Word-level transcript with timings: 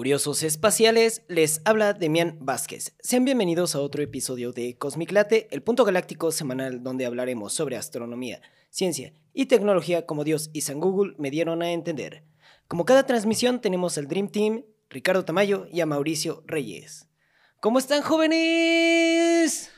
Curiosos 0.00 0.42
espaciales, 0.44 1.24
les 1.28 1.60
habla 1.66 1.92
Demian 1.92 2.38
Vázquez. 2.40 2.94
Sean 3.00 3.26
bienvenidos 3.26 3.74
a 3.74 3.82
otro 3.82 4.02
episodio 4.02 4.50
de 4.50 4.78
Cosmic 4.78 5.12
Late, 5.12 5.46
el 5.50 5.62
punto 5.62 5.84
galáctico 5.84 6.32
semanal 6.32 6.82
donde 6.82 7.04
hablaremos 7.04 7.52
sobre 7.52 7.76
astronomía, 7.76 8.40
ciencia 8.70 9.12
y 9.34 9.44
tecnología 9.44 10.06
como 10.06 10.24
Dios 10.24 10.48
y 10.54 10.62
San 10.62 10.80
Google 10.80 11.14
me 11.18 11.30
dieron 11.30 11.60
a 11.60 11.72
entender. 11.72 12.24
Como 12.66 12.86
cada 12.86 13.04
transmisión 13.04 13.60
tenemos 13.60 13.98
al 13.98 14.08
Dream 14.08 14.28
Team, 14.30 14.64
Ricardo 14.88 15.26
Tamayo 15.26 15.66
y 15.70 15.82
a 15.82 15.86
Mauricio 15.86 16.44
Reyes. 16.46 17.06
¿Cómo 17.60 17.78
están 17.78 18.00
jóvenes? 18.00 19.70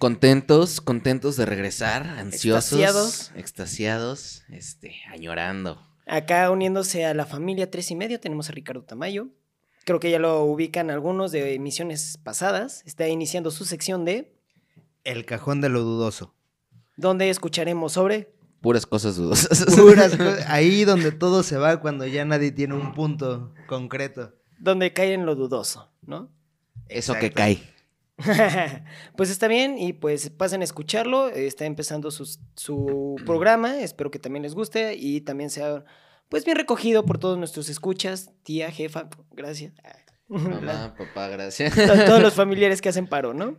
Contentos, 0.00 0.80
contentos 0.80 1.36
de 1.36 1.46
regresar, 1.46 2.02
ansiosos, 2.02 2.72
Extasiados. 2.72 3.32
extasiados, 3.36 4.42
este, 4.48 4.96
añorando. 5.08 5.80
Acá 6.04 6.50
uniéndose 6.50 7.04
a 7.04 7.14
la 7.14 7.26
familia 7.26 7.70
tres 7.70 7.92
y 7.92 7.94
medio 7.94 8.18
tenemos 8.18 8.48
a 8.48 8.52
Ricardo 8.52 8.82
Tamayo. 8.82 9.28
Creo 9.88 10.00
que 10.00 10.10
ya 10.10 10.18
lo 10.18 10.44
ubican 10.44 10.90
algunos 10.90 11.32
de 11.32 11.54
emisiones 11.54 12.18
pasadas. 12.22 12.82
Está 12.84 13.08
iniciando 13.08 13.50
su 13.50 13.64
sección 13.64 14.04
de 14.04 14.34
El 15.02 15.24
cajón 15.24 15.62
de 15.62 15.70
lo 15.70 15.80
dudoso. 15.80 16.34
donde 16.98 17.30
escucharemos 17.30 17.94
sobre 17.94 18.30
Puras 18.60 18.84
cosas 18.84 19.16
dudosas. 19.16 19.64
Puras 19.76 20.14
co- 20.14 20.24
ahí 20.48 20.84
donde 20.84 21.10
todo 21.10 21.42
se 21.42 21.56
va 21.56 21.80
cuando 21.80 22.06
ya 22.06 22.26
nadie 22.26 22.52
tiene 22.52 22.74
un 22.74 22.92
punto 22.92 23.54
concreto. 23.66 24.34
donde 24.58 24.92
cae 24.92 25.14
en 25.14 25.24
lo 25.24 25.34
dudoso, 25.34 25.90
¿no? 26.02 26.28
Eso 26.90 27.14
que 27.14 27.30
cae. 27.32 27.58
pues 29.16 29.30
está 29.30 29.48
bien 29.48 29.78
y 29.78 29.94
pues 29.94 30.28
pasen 30.28 30.60
a 30.60 30.64
escucharlo. 30.64 31.28
Está 31.30 31.64
empezando 31.64 32.10
sus- 32.10 32.40
su 32.56 33.16
programa. 33.24 33.80
Espero 33.80 34.10
que 34.10 34.18
también 34.18 34.42
les 34.42 34.54
guste 34.54 34.96
y 34.98 35.22
también 35.22 35.48
sea 35.48 35.82
pues 36.28 36.44
bien 36.44 36.56
recogido 36.56 37.04
por 37.04 37.18
todos 37.18 37.38
nuestros 37.38 37.68
escuchas. 37.68 38.30
Tía, 38.42 38.70
jefa, 38.70 39.08
gracias. 39.32 39.72
Mamá, 40.28 40.94
papá, 40.98 41.28
gracias. 41.28 41.74
To- 41.74 42.04
todos 42.04 42.20
los 42.22 42.34
familiares 42.42 42.80
que 42.82 42.88
hacen 42.90 43.06
paro, 43.06 43.34
¿no? 43.34 43.56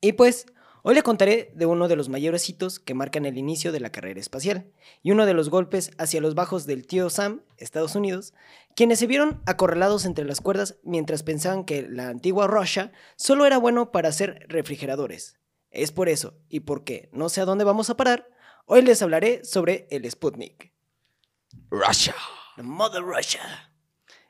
Y 0.00 0.12
pues, 0.14 0.46
hoy 0.82 0.94
le 0.94 1.02
contaré 1.02 1.52
de 1.54 1.66
uno 1.66 1.86
de 1.88 1.94
los 1.96 2.08
mayores 2.08 2.48
hitos 2.48 2.80
que 2.80 2.94
marcan 2.94 3.24
el 3.26 3.38
inicio 3.38 3.70
de 3.70 3.80
la 3.80 3.90
carrera 3.92 4.18
espacial 4.18 4.72
y 5.02 5.12
uno 5.12 5.26
de 5.26 5.34
los 5.34 5.48
golpes 5.50 5.92
hacia 5.98 6.20
los 6.20 6.34
bajos 6.34 6.66
del 6.66 6.86
tío 6.86 7.08
Sam, 7.10 7.42
Estados 7.56 7.94
Unidos, 7.94 8.32
quienes 8.74 8.98
se 8.98 9.06
vieron 9.06 9.40
acorralados 9.46 10.04
entre 10.06 10.24
las 10.24 10.40
cuerdas 10.40 10.76
mientras 10.82 11.22
pensaban 11.22 11.64
que 11.64 11.82
la 11.88 12.08
antigua 12.08 12.46
Russia 12.48 12.90
solo 13.16 13.46
era 13.46 13.58
bueno 13.58 13.92
para 13.92 14.08
hacer 14.08 14.44
refrigeradores. 14.48 15.36
Es 15.70 15.92
por 15.92 16.08
eso, 16.08 16.34
y 16.48 16.60
porque 16.60 17.08
no 17.12 17.28
sé 17.28 17.40
a 17.40 17.44
dónde 17.44 17.64
vamos 17.64 17.88
a 17.88 17.96
parar, 17.96 18.28
hoy 18.66 18.82
les 18.82 19.00
hablaré 19.02 19.44
sobre 19.44 19.86
el 19.90 20.10
Sputnik. 20.10 20.71
Russia. 21.72 22.14
The 22.56 22.62
Mother 22.62 23.02
Russia. 23.02 23.40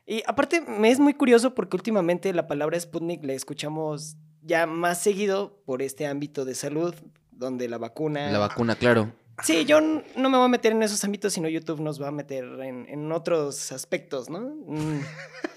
Y 0.06 0.22
aparte 0.26 0.60
me 0.60 0.90
es 0.90 1.00
muy 1.00 1.14
curioso 1.14 1.54
porque 1.54 1.76
últimamente 1.76 2.32
la 2.32 2.46
palabra 2.46 2.78
Sputnik 2.78 3.24
la 3.24 3.32
escuchamos 3.32 4.16
ya 4.42 4.66
más 4.66 5.02
seguido 5.02 5.60
por 5.64 5.82
este 5.82 6.06
ámbito 6.06 6.44
de 6.44 6.54
salud, 6.54 6.94
donde 7.30 7.68
la 7.68 7.78
vacuna... 7.78 8.30
La 8.30 8.38
vacuna, 8.38 8.76
claro. 8.76 9.12
Sí, 9.42 9.64
yo 9.64 9.80
no 9.80 10.30
me 10.30 10.36
voy 10.36 10.44
a 10.44 10.48
meter 10.48 10.72
en 10.72 10.82
esos 10.82 11.02
ámbitos, 11.04 11.32
sino 11.32 11.48
YouTube 11.48 11.80
nos 11.80 12.00
va 12.00 12.08
a 12.08 12.12
meter 12.12 12.44
en, 12.62 12.86
en 12.88 13.10
otros 13.10 13.72
aspectos, 13.72 14.30
¿no? 14.30 14.40
Mm. 14.40 15.00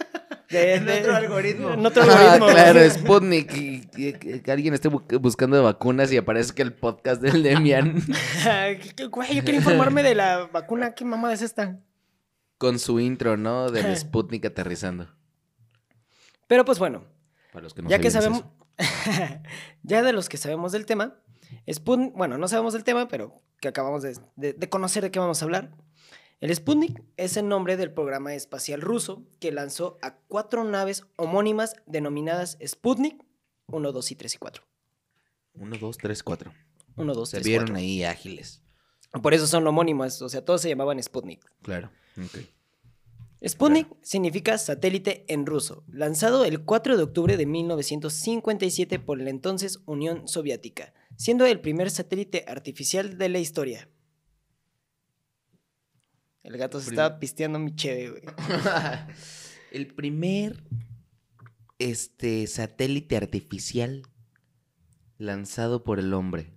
De- 0.60 0.74
En 0.76 0.86
de- 0.86 1.00
otro 1.02 1.16
algoritmo. 1.16 1.70
En 1.74 1.86
otro 1.86 2.04
Ah, 2.04 2.34
algoritmo. 2.34 2.48
claro, 2.48 2.80
Sputnik. 2.90 3.54
y- 3.56 3.90
y- 3.96 4.14
que 4.14 4.42
que 4.42 4.52
alguien 4.52 4.74
esté 4.74 4.90
bu- 4.90 5.20
buscando 5.20 5.62
vacunas 5.64 6.12
y 6.12 6.18
aparezca 6.18 6.64
el 6.64 6.74
podcast 6.74 7.22
del 7.22 7.44
Demian 7.44 8.02
¿Qué- 8.44 8.94
qué- 8.96 9.06
Güey, 9.08 9.36
yo 9.36 9.44
quiero 9.44 9.58
informarme 9.60 10.04
de 10.04 10.16
la 10.16 10.48
vacuna. 10.52 10.94
¿Qué 10.96 11.06
mamada 11.06 11.34
es 11.34 11.42
esta? 11.42 11.80
con 12.58 12.80
su 12.80 13.00
intro, 13.02 13.36
¿no? 13.36 13.70
Del 13.70 13.96
Sputnik 13.98 14.46
aterrizando. 14.46 15.10
Pero 16.48 16.64
pues 16.64 16.80
bueno, 16.80 17.04
Para 17.52 17.64
los 17.64 17.74
que 17.74 17.82
no 17.82 17.90
ya 17.90 18.00
que 18.00 18.10
sabemos, 18.12 18.46
ya 19.84 20.04
de 20.04 20.14
los 20.14 20.30
que 20.30 20.38
sabemos 20.38 20.72
del 20.72 20.86
tema, 20.86 21.16
Sputnik, 21.72 22.14
bueno, 22.14 22.38
no 22.38 22.48
sabemos 22.48 22.74
del 22.74 22.84
tema, 22.84 23.08
pero 23.08 23.42
que 23.60 23.68
acabamos 23.68 24.04
de, 24.04 24.18
de- 24.36 24.54
de 24.54 24.70
conocer 24.70 25.04
de 25.04 25.12
qué 25.12 25.20
vamos 25.20 25.42
a 25.42 25.46
hablar. 25.46 25.72
El 26.42 26.54
Sputnik 26.54 27.02
es 27.18 27.38
el 27.38 27.48
nombre 27.48 27.78
del 27.78 27.92
programa 27.92 28.36
espacial 28.36 28.82
ruso 28.82 29.24
que 29.40 29.52
lanzó 29.52 29.98
a 30.02 30.18
cuatro 30.18 30.64
naves 30.64 31.04
homónimas 31.16 31.76
denominadas 31.86 32.58
Sputnik 32.66 33.24
1, 33.68 33.92
2 33.92 34.12
y 34.12 34.16
3 34.16 34.34
y 34.34 34.38
4. 34.38 34.64
Uno, 35.58 35.78
dos, 35.78 35.98
tres, 35.98 36.22
cuatro. 36.22 36.54
1, 36.98 37.14
2, 37.14 37.30
Se 37.30 37.38
3, 37.38 37.46
vieron 37.46 37.68
4. 37.68 37.78
ahí 37.78 38.04
ágiles. 38.04 38.62
Por 39.22 39.34
eso 39.34 39.48
son 39.48 39.66
homónimas, 39.66 40.22
o 40.22 40.30
sea, 40.30 40.44
todos 40.44 40.62
se 40.62 40.70
llamaban 40.70 41.02
Sputnik. 41.02 41.42
Claro. 41.62 41.90
ok. 42.18 42.40
Sputnik 43.48 43.88
significa 44.02 44.58
satélite 44.58 45.24
en 45.28 45.46
ruso, 45.46 45.84
lanzado 45.88 46.46
el 46.46 46.64
4 46.64 46.98
de 46.98 47.04
octubre 47.04 47.38
de 47.38 47.46
1957 47.46 49.00
por 49.00 49.22
la 49.22 49.30
entonces 49.30 49.80
Unión 49.86 50.28
Soviética, 50.28 50.94
siendo 51.16 51.46
el 51.46 51.62
primer 51.62 51.92
satélite 51.92 52.44
artificial 52.48 53.18
de 53.18 53.30
la 53.30 53.40
historia. 53.40 53.88
El 56.46 56.58
gato 56.58 56.80
se 56.80 56.88
Prim- 56.88 57.00
estaba 57.00 57.20
pisteando 57.20 57.60
mi 57.60 57.76
cheve, 57.76 58.10
güey. 58.12 58.24
el 59.72 59.88
primer 59.94 60.64
este 61.80 62.48
satélite 62.48 63.18
artificial 63.18 64.04
lanzado 65.18 65.84
por 65.84 66.00
el 66.00 66.14
hombre. 66.14 66.54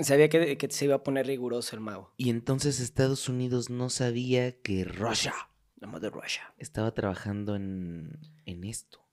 Sabía 0.00 0.28
que, 0.28 0.56
que 0.58 0.70
se 0.70 0.84
iba 0.84 0.96
a 0.96 1.02
poner 1.02 1.26
riguroso 1.26 1.74
el 1.74 1.80
mago. 1.80 2.12
Y 2.16 2.30
entonces 2.30 2.80
Estados 2.80 3.28
Unidos 3.28 3.70
no 3.70 3.90
sabía 3.90 4.60
que 4.60 4.84
Russia 4.84 5.34
La 5.76 5.88
Mother 5.88 6.12
Russia. 6.12 6.54
estaba 6.58 6.92
trabajando 6.92 7.56
en, 7.56 8.18
en 8.44 8.64
esto. 8.64 9.06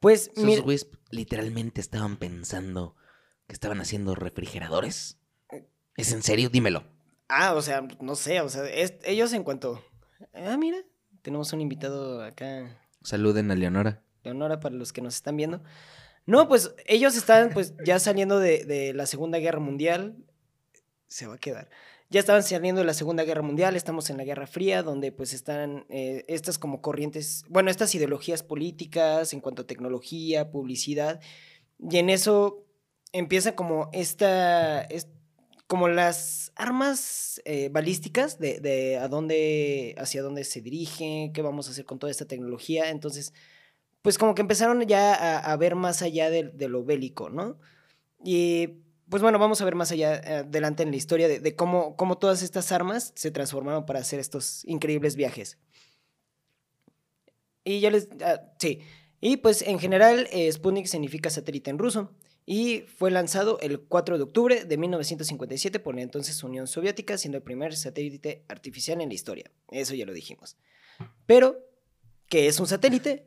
Pues, 0.00 0.30
Esos 0.36 0.44
mira, 0.44 0.62
literalmente 1.10 1.80
estaban 1.80 2.16
pensando 2.16 2.96
que 3.46 3.52
estaban 3.52 3.80
haciendo 3.80 4.14
refrigeradores. 4.14 5.18
¿Es 5.96 6.12
en 6.12 6.22
serio? 6.22 6.48
Dímelo. 6.48 6.84
Ah, 7.32 7.54
o 7.54 7.62
sea, 7.62 7.86
no 8.00 8.14
sé, 8.14 8.40
o 8.40 8.48
sea, 8.48 8.64
es- 8.68 8.94
ellos 9.04 9.32
en 9.32 9.42
cuanto... 9.44 9.82
Ah, 10.34 10.56
mira, 10.56 10.78
tenemos 11.22 11.52
un 11.52 11.60
invitado 11.60 12.22
acá 12.22 12.78
Saluden 13.02 13.50
a 13.50 13.54
Leonora. 13.56 14.02
Leonora, 14.22 14.60
para 14.60 14.74
los 14.76 14.92
que 14.92 15.00
nos 15.02 15.16
están 15.16 15.36
viendo. 15.36 15.62
No, 16.26 16.46
pues 16.46 16.72
ellos 16.86 17.16
están 17.16 17.50
pues 17.50 17.74
ya 17.84 17.98
saliendo 17.98 18.38
de, 18.38 18.64
de 18.64 18.94
la 18.94 19.06
Segunda 19.06 19.38
Guerra 19.38 19.58
Mundial. 19.58 20.16
Se 21.08 21.26
va 21.26 21.34
a 21.34 21.38
quedar. 21.38 21.68
Ya 22.10 22.20
estaban 22.20 22.42
saliendo 22.44 22.80
de 22.80 22.86
la 22.86 22.94
Segunda 22.94 23.24
Guerra 23.24 23.42
Mundial, 23.42 23.74
estamos 23.74 24.10
en 24.10 24.18
la 24.18 24.24
Guerra 24.24 24.46
Fría, 24.46 24.82
donde 24.82 25.10
pues 25.12 25.32
están 25.32 25.86
eh, 25.88 26.24
estas 26.28 26.58
como 26.58 26.80
corrientes, 26.82 27.44
bueno, 27.48 27.70
estas 27.70 27.94
ideologías 27.94 28.42
políticas 28.42 29.32
en 29.32 29.40
cuanto 29.40 29.62
a 29.62 29.66
tecnología, 29.66 30.50
publicidad, 30.50 31.20
y 31.80 31.96
en 31.96 32.10
eso 32.10 32.66
empieza 33.12 33.56
como 33.56 33.88
esta, 33.92 34.82
es- 34.82 35.08
como 35.72 35.88
las 35.88 36.52
armas 36.54 37.40
eh, 37.46 37.70
balísticas 37.70 38.38
de, 38.38 38.98
a 39.00 39.08
dónde, 39.08 39.94
hacia 39.96 40.20
dónde 40.20 40.44
se 40.44 40.60
dirigen, 40.60 41.32
qué 41.32 41.40
vamos 41.40 41.66
a 41.66 41.70
hacer 41.70 41.86
con 41.86 41.98
toda 41.98 42.10
esta 42.10 42.26
tecnología, 42.26 42.90
entonces 42.90 43.32
pues 44.02 44.18
como 44.18 44.34
que 44.34 44.42
empezaron 44.42 44.82
ya 44.82 45.38
a, 45.38 45.56
ver 45.56 45.74
más 45.74 46.02
allá 46.02 46.28
de, 46.28 46.68
lo 46.68 46.84
bélico, 46.84 47.30
¿no? 47.30 47.58
Y 48.22 48.82
pues 49.08 49.22
bueno, 49.22 49.38
vamos 49.38 49.62
a 49.62 49.64
ver 49.64 49.74
más 49.74 49.90
allá 49.92 50.16
eh, 50.16 50.34
adelante 50.40 50.82
en 50.82 50.90
la 50.90 50.96
historia 50.96 51.26
de, 51.26 51.40
de 51.40 51.56
cómo, 51.56 51.96
cómo 51.96 52.18
todas 52.18 52.42
estas 52.42 52.70
armas 52.70 53.14
se 53.16 53.30
transformaron 53.30 53.86
para 53.86 54.00
hacer 54.00 54.20
estos 54.20 54.66
increíbles 54.66 55.16
viajes. 55.16 55.56
Y 57.64 57.80
ya 57.80 57.90
les... 57.90 58.10
ah, 58.22 58.42
sí. 58.58 58.80
Y 59.22 59.38
pues 59.38 59.62
en 59.62 59.78
general 59.78 60.28
eh, 60.32 60.52
Sputnik 60.52 60.84
significa 60.84 61.30
satélite 61.30 61.70
en 61.70 61.78
ruso 61.78 62.12
y 62.44 62.80
fue 62.96 63.10
lanzado 63.10 63.58
el 63.60 63.80
4 63.80 64.16
de 64.18 64.24
octubre 64.24 64.64
de 64.64 64.76
1957 64.76 65.78
por 65.78 65.94
la 65.94 66.02
entonces 66.02 66.42
Unión 66.42 66.66
Soviética, 66.66 67.16
siendo 67.18 67.38
el 67.38 67.44
primer 67.44 67.74
satélite 67.76 68.44
artificial 68.48 69.00
en 69.00 69.08
la 69.08 69.14
historia. 69.14 69.50
Eso 69.70 69.94
ya 69.94 70.04
lo 70.06 70.12
dijimos. 70.12 70.56
Pero, 71.26 71.56
¿qué 72.28 72.48
es 72.48 72.58
un 72.60 72.66
satélite? 72.66 73.26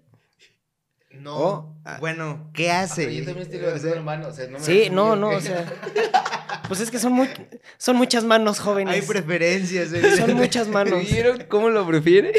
No. 1.12 1.38
Oh, 1.38 1.76
ah. 1.86 1.98
Bueno, 2.02 2.52
¿qué 2.54 2.72
hace? 2.72 3.08
O 3.08 3.80
sea, 3.80 4.00
humano. 4.02 4.30
Sí, 4.60 4.90
no, 4.92 5.16
no, 5.16 5.30
o 5.30 5.42
sea. 5.42 5.66
Pues 6.68 6.80
es 6.80 6.90
que 6.90 6.98
son, 6.98 7.14
muy, 7.14 7.30
son 7.78 7.96
muchas 7.96 8.24
manos 8.24 8.58
hay 8.60 8.66
jóvenes. 8.66 9.06
preferencias. 9.06 9.90
Son 9.90 10.00
evidente. 10.04 10.34
muchas 10.34 10.68
manos. 10.80 11.04
¿Vieron 11.08 11.44
cómo 11.48 11.70
lo 11.70 11.86
prefiere? 11.86 12.34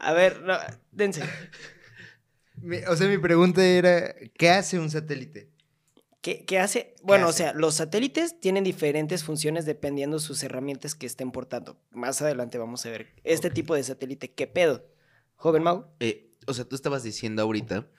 A 0.00 0.12
ver, 0.12 0.40
no, 0.42 0.58
dense. 0.90 1.22
Mi- 2.56 2.78
O 2.88 2.96
sea, 2.96 3.06
mi 3.06 3.18
pregunta 3.18 3.64
era, 3.64 4.14
¿qué 4.36 4.50
hace 4.50 4.80
un 4.80 4.90
satélite? 4.90 5.48
¿Qué, 6.24 6.46
qué 6.46 6.58
hace? 6.58 6.94
Bueno, 7.02 7.26
o 7.26 7.28
hace? 7.28 7.42
sea, 7.42 7.52
los 7.52 7.74
satélites 7.74 8.40
tienen 8.40 8.64
diferentes 8.64 9.22
funciones 9.22 9.66
dependiendo 9.66 10.18
sus 10.18 10.42
herramientas 10.42 10.94
que 10.94 11.04
estén 11.04 11.30
portando. 11.30 11.78
Más 11.90 12.22
adelante 12.22 12.56
vamos 12.56 12.86
a 12.86 12.88
ver 12.88 13.08
este 13.24 13.50
tipo 13.50 13.74
de 13.74 13.82
satélite. 13.82 14.32
¿Qué 14.32 14.46
pedo? 14.46 14.86
Joven 15.36 15.62
Mau. 15.62 15.84
Eh, 16.00 16.32
o 16.46 16.54
sea, 16.54 16.64
tú 16.64 16.76
estabas 16.76 17.02
diciendo 17.02 17.42
ahorita 17.42 17.90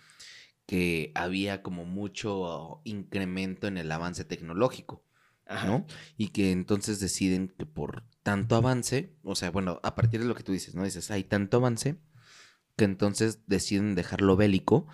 que 0.66 1.12
había 1.14 1.62
como 1.62 1.86
mucho 1.86 2.82
incremento 2.84 3.68
en 3.68 3.78
el 3.78 3.92
avance 3.92 4.26
tecnológico, 4.26 5.04
Ajá. 5.46 5.68
¿no? 5.68 5.86
Y 6.18 6.30
que 6.30 6.52
entonces 6.52 7.00
deciden 7.00 7.54
que 7.56 7.68
por 7.68 8.06
tanto 8.24 8.56
avance, 8.56 9.14
o 9.22 9.36
sea, 9.36 9.52
bueno, 9.52 9.80
a 9.84 9.94
partir 9.94 10.22
de 10.22 10.26
lo 10.26 10.34
que 10.34 10.42
tú 10.42 10.52
dices, 10.52 10.74
¿no? 10.74 10.84
Dices, 10.84 11.12
hay 11.12 11.26
tanto 11.26 11.58
avance 11.58 11.98
que 12.76 12.86
entonces 12.86 13.42
deciden 13.46 13.94
dejarlo 13.94 14.36
bélico 14.36 14.88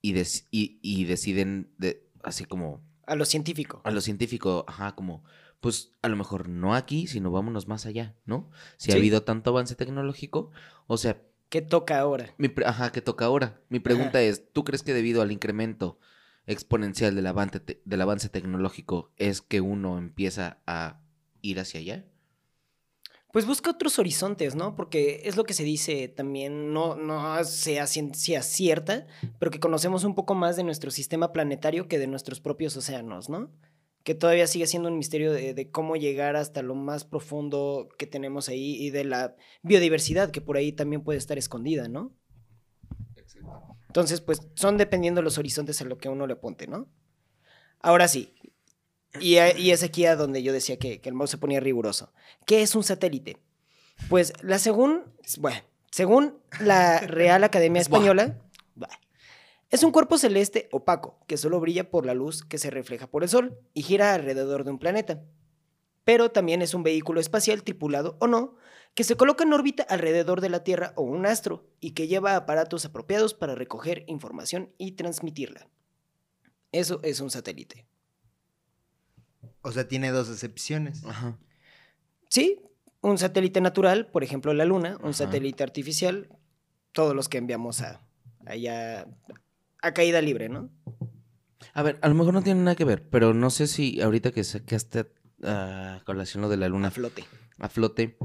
y, 0.00 0.16
y, 0.52 0.78
y 0.82 1.04
deciden, 1.06 1.74
de, 1.78 2.08
así 2.22 2.44
como 2.44 2.82
A 3.06 3.14
lo 3.16 3.24
científico. 3.24 3.80
a 3.84 3.90
lo 3.90 4.00
científico, 4.00 4.64
ajá, 4.68 4.94
como, 4.94 5.24
pues 5.60 5.92
a 6.02 6.08
lo 6.08 6.16
mejor 6.16 6.48
no 6.48 6.74
aquí, 6.74 7.06
sino 7.06 7.30
vámonos 7.30 7.66
más 7.68 7.86
allá, 7.86 8.14
¿no? 8.24 8.50
Si 8.76 8.92
ha 8.92 8.96
habido 8.96 9.22
tanto 9.24 9.50
avance 9.50 9.74
tecnológico, 9.74 10.50
o 10.86 10.96
sea, 10.96 11.20
¿Qué 11.48 11.60
toca 11.62 11.98
ahora? 11.98 12.32
mi 12.38 12.48
ajá, 12.64 12.92
que 12.92 13.02
toca 13.02 13.24
ahora. 13.24 13.60
Mi 13.68 13.80
pregunta 13.80 14.22
es, 14.22 14.52
¿tú 14.52 14.62
crees 14.62 14.82
que 14.84 14.94
debido 14.94 15.20
al 15.20 15.32
incremento 15.32 15.98
exponencial 16.46 17.14
del 17.16 17.26
avance, 17.26 17.58
te- 17.60 17.82
del 17.84 18.00
avance 18.00 18.28
tecnológico 18.28 19.12
es 19.16 19.42
que 19.42 19.60
uno 19.60 19.98
empieza 19.98 20.58
a 20.66 21.00
ir 21.42 21.58
hacia 21.60 21.80
allá? 21.80 22.04
Pues 23.32 23.46
busca 23.46 23.70
otros 23.70 23.98
horizontes, 23.98 24.56
¿no? 24.56 24.74
Porque 24.74 25.22
es 25.24 25.36
lo 25.36 25.44
que 25.44 25.54
se 25.54 25.62
dice 25.62 26.08
también, 26.08 26.72
no, 26.72 26.96
no 26.96 27.44
sea 27.44 27.86
ciencia 27.86 28.42
cierta, 28.42 29.06
pero 29.38 29.50
que 29.50 29.60
conocemos 29.60 30.04
un 30.04 30.14
poco 30.14 30.34
más 30.34 30.56
de 30.56 30.64
nuestro 30.64 30.90
sistema 30.90 31.32
planetario 31.32 31.86
que 31.86 31.98
de 31.98 32.08
nuestros 32.08 32.40
propios 32.40 32.76
océanos, 32.76 33.28
¿no? 33.28 33.52
Que 34.02 34.14
todavía 34.14 34.46
sigue 34.46 34.66
siendo 34.66 34.88
un 34.88 34.98
misterio 34.98 35.32
de, 35.32 35.54
de 35.54 35.70
cómo 35.70 35.94
llegar 35.94 36.34
hasta 36.34 36.62
lo 36.62 36.74
más 36.74 37.04
profundo 37.04 37.88
que 37.98 38.06
tenemos 38.06 38.48
ahí 38.48 38.74
y 38.82 38.90
de 38.90 39.04
la 39.04 39.36
biodiversidad 39.62 40.30
que 40.30 40.40
por 40.40 40.56
ahí 40.56 40.72
también 40.72 41.02
puede 41.02 41.18
estar 41.18 41.38
escondida, 41.38 41.88
¿no? 41.88 42.12
Entonces, 43.86 44.20
pues 44.20 44.40
son 44.54 44.76
dependiendo 44.76 45.20
los 45.20 45.38
horizontes 45.38 45.80
a 45.80 45.84
lo 45.84 45.98
que 45.98 46.08
uno 46.08 46.26
le 46.26 46.34
apunte, 46.34 46.66
¿no? 46.66 46.88
Ahora 47.80 48.08
sí, 48.08 48.34
y, 49.18 49.38
y 49.38 49.70
es 49.70 49.82
aquí 49.82 50.06
a 50.06 50.16
donde 50.16 50.42
yo 50.42 50.52
decía 50.52 50.78
que, 50.78 51.00
que 51.00 51.08
el 51.08 51.14
mouse 51.14 51.30
se 51.30 51.38
ponía 51.38 51.60
riguroso. 51.60 52.12
¿Qué 52.46 52.62
es 52.62 52.74
un 52.74 52.84
satélite? 52.84 53.38
Pues 54.08 54.32
la 54.42 54.58
según, 54.58 55.04
bueno, 55.38 55.60
según 55.90 56.38
la 56.60 57.00
Real 57.00 57.44
Academia 57.44 57.82
Española, 57.82 58.38
es 59.70 59.84
un 59.84 59.92
cuerpo 59.92 60.18
celeste 60.18 60.68
opaco 60.72 61.18
que 61.26 61.36
solo 61.36 61.60
brilla 61.60 61.90
por 61.90 62.04
la 62.04 62.14
luz 62.14 62.42
que 62.42 62.58
se 62.58 62.70
refleja 62.70 63.06
por 63.06 63.22
el 63.22 63.28
Sol 63.28 63.58
y 63.72 63.82
gira 63.82 64.14
alrededor 64.14 64.64
de 64.64 64.72
un 64.72 64.78
planeta. 64.78 65.22
Pero 66.04 66.30
también 66.32 66.62
es 66.62 66.74
un 66.74 66.82
vehículo 66.82 67.20
espacial 67.20 67.62
tripulado 67.62 68.16
o 68.20 68.26
no, 68.26 68.56
que 68.94 69.04
se 69.04 69.16
coloca 69.16 69.44
en 69.44 69.52
órbita 69.52 69.84
alrededor 69.84 70.40
de 70.40 70.48
la 70.48 70.64
Tierra 70.64 70.92
o 70.96 71.02
un 71.02 71.24
astro 71.24 71.68
y 71.78 71.92
que 71.92 72.08
lleva 72.08 72.34
aparatos 72.34 72.84
apropiados 72.84 73.34
para 73.34 73.54
recoger 73.54 74.04
información 74.08 74.72
y 74.76 74.92
transmitirla. 74.92 75.68
Eso 76.72 76.98
es 77.04 77.20
un 77.20 77.30
satélite. 77.30 77.86
O 79.62 79.72
sea, 79.72 79.86
tiene 79.88 80.10
dos 80.10 80.30
excepciones. 80.30 81.04
Ajá. 81.04 81.38
Sí, 82.28 82.60
un 83.00 83.18
satélite 83.18 83.60
natural, 83.60 84.06
por 84.06 84.22
ejemplo 84.24 84.52
la 84.54 84.64
Luna, 84.64 84.96
un 84.98 85.06
Ajá. 85.10 85.12
satélite 85.14 85.62
artificial, 85.62 86.28
todos 86.92 87.14
los 87.14 87.28
que 87.28 87.38
enviamos 87.38 87.80
a 87.82 88.00
allá 88.46 89.06
a 89.82 89.92
caída 89.92 90.20
libre, 90.20 90.48
¿no? 90.48 90.70
A 91.74 91.82
ver, 91.82 91.98
a 92.02 92.08
lo 92.08 92.14
mejor 92.14 92.34
no 92.34 92.42
tiene 92.42 92.60
nada 92.62 92.74
que 92.76 92.84
ver, 92.84 93.08
pero 93.08 93.34
no 93.34 93.50
sé 93.50 93.66
si 93.66 94.00
ahorita 94.00 94.32
que 94.32 94.44
sacaste 94.44 95.12
a 95.42 96.00
colación 96.04 96.42
lo 96.42 96.48
de 96.48 96.56
la 96.56 96.68
luna 96.68 96.88
A 96.88 96.90
flote. 96.90 97.24
a 97.58 97.68
flote, 97.68 98.16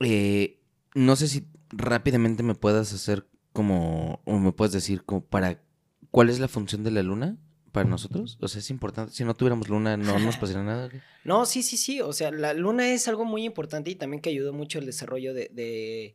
eh, 0.00 0.60
no 0.94 1.16
sé 1.16 1.28
si 1.28 1.46
rápidamente 1.70 2.42
me 2.42 2.54
puedas 2.54 2.92
hacer 2.92 3.26
como, 3.52 4.20
o 4.24 4.38
me 4.38 4.52
puedes 4.52 4.72
decir 4.72 5.04
como 5.04 5.24
para, 5.24 5.62
¿cuál 6.10 6.30
es 6.30 6.38
la 6.40 6.48
función 6.48 6.84
de 6.84 6.90
la 6.90 7.02
luna 7.02 7.36
para 7.72 7.88
nosotros? 7.88 8.38
O 8.40 8.48
sea, 8.48 8.58
es 8.60 8.70
importante, 8.70 9.12
si 9.12 9.24
no 9.24 9.34
tuviéramos 9.34 9.68
luna 9.68 9.96
no 9.96 10.18
nos 10.18 10.36
pasaría 10.38 10.62
nada. 10.62 10.88
No, 11.24 11.46
sí, 11.46 11.62
sí, 11.62 11.76
sí. 11.76 12.00
O 12.00 12.12
sea, 12.12 12.30
la 12.30 12.54
Luna 12.54 12.88
es 12.90 13.06
algo 13.08 13.24
muy 13.24 13.44
importante 13.44 13.90
y 13.90 13.94
también 13.94 14.20
que 14.22 14.30
ayudó 14.30 14.52
mucho 14.52 14.78
el 14.78 14.86
desarrollo 14.86 15.34
de, 15.34 15.50
de- 15.52 16.14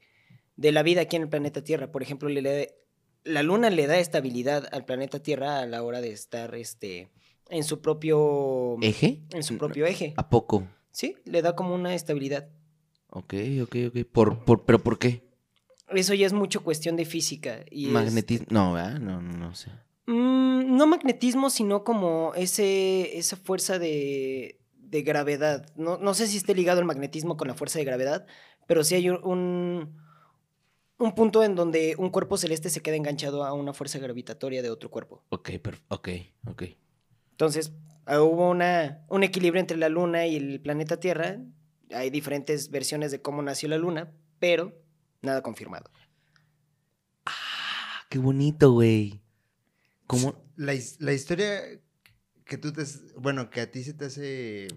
de 0.56 0.72
la 0.72 0.84
vida 0.84 1.02
aquí 1.02 1.16
en 1.16 1.24
el 1.24 1.30
planeta 1.30 1.64
Tierra. 1.64 1.92
Por 1.92 2.02
ejemplo, 2.04 2.30
le, 2.30 2.42
le- 2.42 2.76
la 3.24 3.42
Luna 3.44 3.70
le 3.70 3.88
da 3.88 3.98
estabilidad 4.00 4.68
al 4.72 4.86
planeta 4.86 5.20
Tierra 5.22 5.60
a 5.60 5.66
la 5.66 5.84
hora 5.84 6.02
de 6.02 6.12
estar 6.12 6.54
este, 6.56 7.10
en 7.50 7.64
su 7.64 7.82
propio 7.82 8.78
¿Eje? 8.82 9.22
en 9.32 9.44
su 9.44 9.58
propio 9.58 9.86
eje. 9.86 10.14
¿A 10.18 10.30
poco? 10.30 10.68
Sí, 10.92 11.16
le 11.26 11.42
da 11.42 11.56
como 11.56 11.74
una 11.76 11.94
estabilidad. 11.96 12.50
Ok, 13.10 13.34
ok, 13.64 13.76
ok. 13.90 13.98
¿Por, 14.12 14.46
por, 14.46 14.66
¿Pero 14.66 14.80
por 14.80 14.98
qué? 15.00 15.24
Eso 15.90 16.14
ya 16.16 16.26
es 16.26 16.34
mucho 16.34 16.64
cuestión 16.64 16.96
de 16.96 17.06
física. 17.06 17.60
Y 17.70 17.86
es- 17.88 17.92
Magnetismo. 17.92 18.48
No, 18.50 18.74
¿verdad? 18.74 19.00
No, 19.00 19.22
no, 19.22 19.38
no 19.38 19.54
sé. 19.56 19.70
Mm, 20.08 20.53
no 20.64 20.88
magnetismo, 20.88 21.50
sino 21.50 21.84
como 21.84 22.34
ese, 22.36 23.18
esa 23.18 23.38
fuerza 23.38 23.80
de, 23.80 24.60
de 24.76 25.02
gravedad. 25.02 25.66
No, 25.76 25.98
no 25.98 26.14
sé 26.14 26.28
si 26.28 26.38
esté 26.38 26.56
ligado 26.56 26.80
el 26.80 26.86
magnetismo 26.86 27.38
con 27.38 27.48
la 27.48 27.54
fuerza 27.54 27.80
de 27.80 27.86
gravedad, 27.86 28.26
pero 28.68 28.84
sí 28.84 28.96
hay 28.96 29.10
un, 29.10 29.20
un, 29.24 30.02
un 30.98 31.16
punto 31.16 31.44
en 31.44 31.56
donde 31.56 31.96
un 31.98 32.10
cuerpo 32.10 32.38
celeste 32.38 32.70
se 32.70 32.82
queda 32.82 32.96
enganchado 32.96 33.44
a 33.44 33.54
una 33.54 33.74
fuerza 33.74 34.00
gravitatoria 34.00 34.62
de 34.62 34.70
otro 34.70 34.90
cuerpo. 34.90 35.24
Ok, 35.30 35.52
ok, 35.90 36.10
ok. 36.48 36.64
Entonces, 37.32 37.74
ah, 38.06 38.22
hubo 38.22 38.50
una, 38.50 39.06
un 39.10 39.24
equilibrio 39.24 39.60
entre 39.60 39.78
la 39.78 39.90
Luna 39.90 40.28
y 40.28 40.36
el 40.36 40.62
planeta 40.62 41.00
Tierra. 41.00 41.40
Hay 41.92 42.10
diferentes 42.10 42.70
versiones 42.70 43.12
de 43.12 43.22
cómo 43.22 43.42
nació 43.42 43.70
la 43.70 43.78
Luna, 43.78 44.14
pero 44.40 44.74
nada 45.22 45.42
confirmado. 45.42 45.90
Ah, 47.26 48.06
qué 48.10 48.20
bonito, 48.20 48.72
güey. 48.72 49.22
¿Cómo? 50.06 50.43
La, 50.56 50.74
la 51.00 51.14
historia 51.14 51.62
que 52.46 52.58
tú 52.58 52.72
te... 52.72 52.84
Bueno, 53.18 53.50
que 53.50 53.62
a 53.62 53.72
ti 53.72 53.84
se 53.84 53.94
te 53.94 54.06
hace 54.06 54.68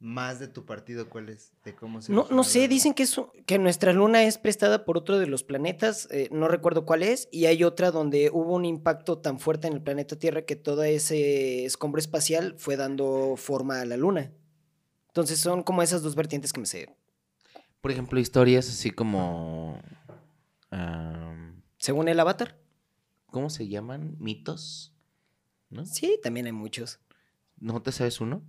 más 0.00 0.38
de 0.38 0.46
tu 0.46 0.64
partido, 0.64 1.08
¿cuál 1.08 1.28
es? 1.28 1.52
De 1.64 1.74
cómo 1.74 2.00
se 2.00 2.12
No, 2.12 2.26
no 2.30 2.44
sé, 2.44 2.68
dicen 2.68 2.94
que, 2.94 3.02
es 3.02 3.20
que 3.46 3.58
nuestra 3.58 3.92
luna 3.92 4.22
es 4.24 4.38
prestada 4.38 4.84
por 4.84 4.96
otro 4.96 5.18
de 5.18 5.26
los 5.26 5.42
planetas, 5.42 6.08
eh, 6.10 6.28
no 6.30 6.46
recuerdo 6.46 6.84
cuál 6.84 7.02
es, 7.02 7.28
y 7.32 7.46
hay 7.46 7.64
otra 7.64 7.90
donde 7.90 8.30
hubo 8.32 8.54
un 8.54 8.64
impacto 8.64 9.18
tan 9.18 9.40
fuerte 9.40 9.66
en 9.66 9.72
el 9.72 9.82
planeta 9.82 10.16
Tierra 10.16 10.42
que 10.42 10.56
todo 10.56 10.84
ese 10.84 11.64
escombro 11.64 11.98
espacial 11.98 12.54
fue 12.58 12.76
dando 12.76 13.34
forma 13.36 13.80
a 13.80 13.86
la 13.86 13.96
luna. 13.96 14.32
Entonces 15.08 15.40
son 15.40 15.64
como 15.64 15.82
esas 15.82 16.02
dos 16.02 16.14
vertientes 16.14 16.52
que 16.52 16.60
me 16.60 16.66
sé. 16.66 16.94
Por 17.80 17.90
ejemplo, 17.90 18.20
historias 18.20 18.68
así 18.68 18.90
como... 18.90 19.80
Según 21.78 22.08
el 22.08 22.20
avatar, 22.20 22.57
¿Cómo 23.30 23.50
se 23.50 23.68
llaman? 23.68 24.16
¿Mitos? 24.18 24.94
¿No? 25.70 25.84
sí, 25.84 26.18
también 26.22 26.46
hay 26.46 26.52
muchos. 26.52 26.98
¿No 27.58 27.82
te 27.82 27.92
sabes 27.92 28.20
uno? 28.20 28.42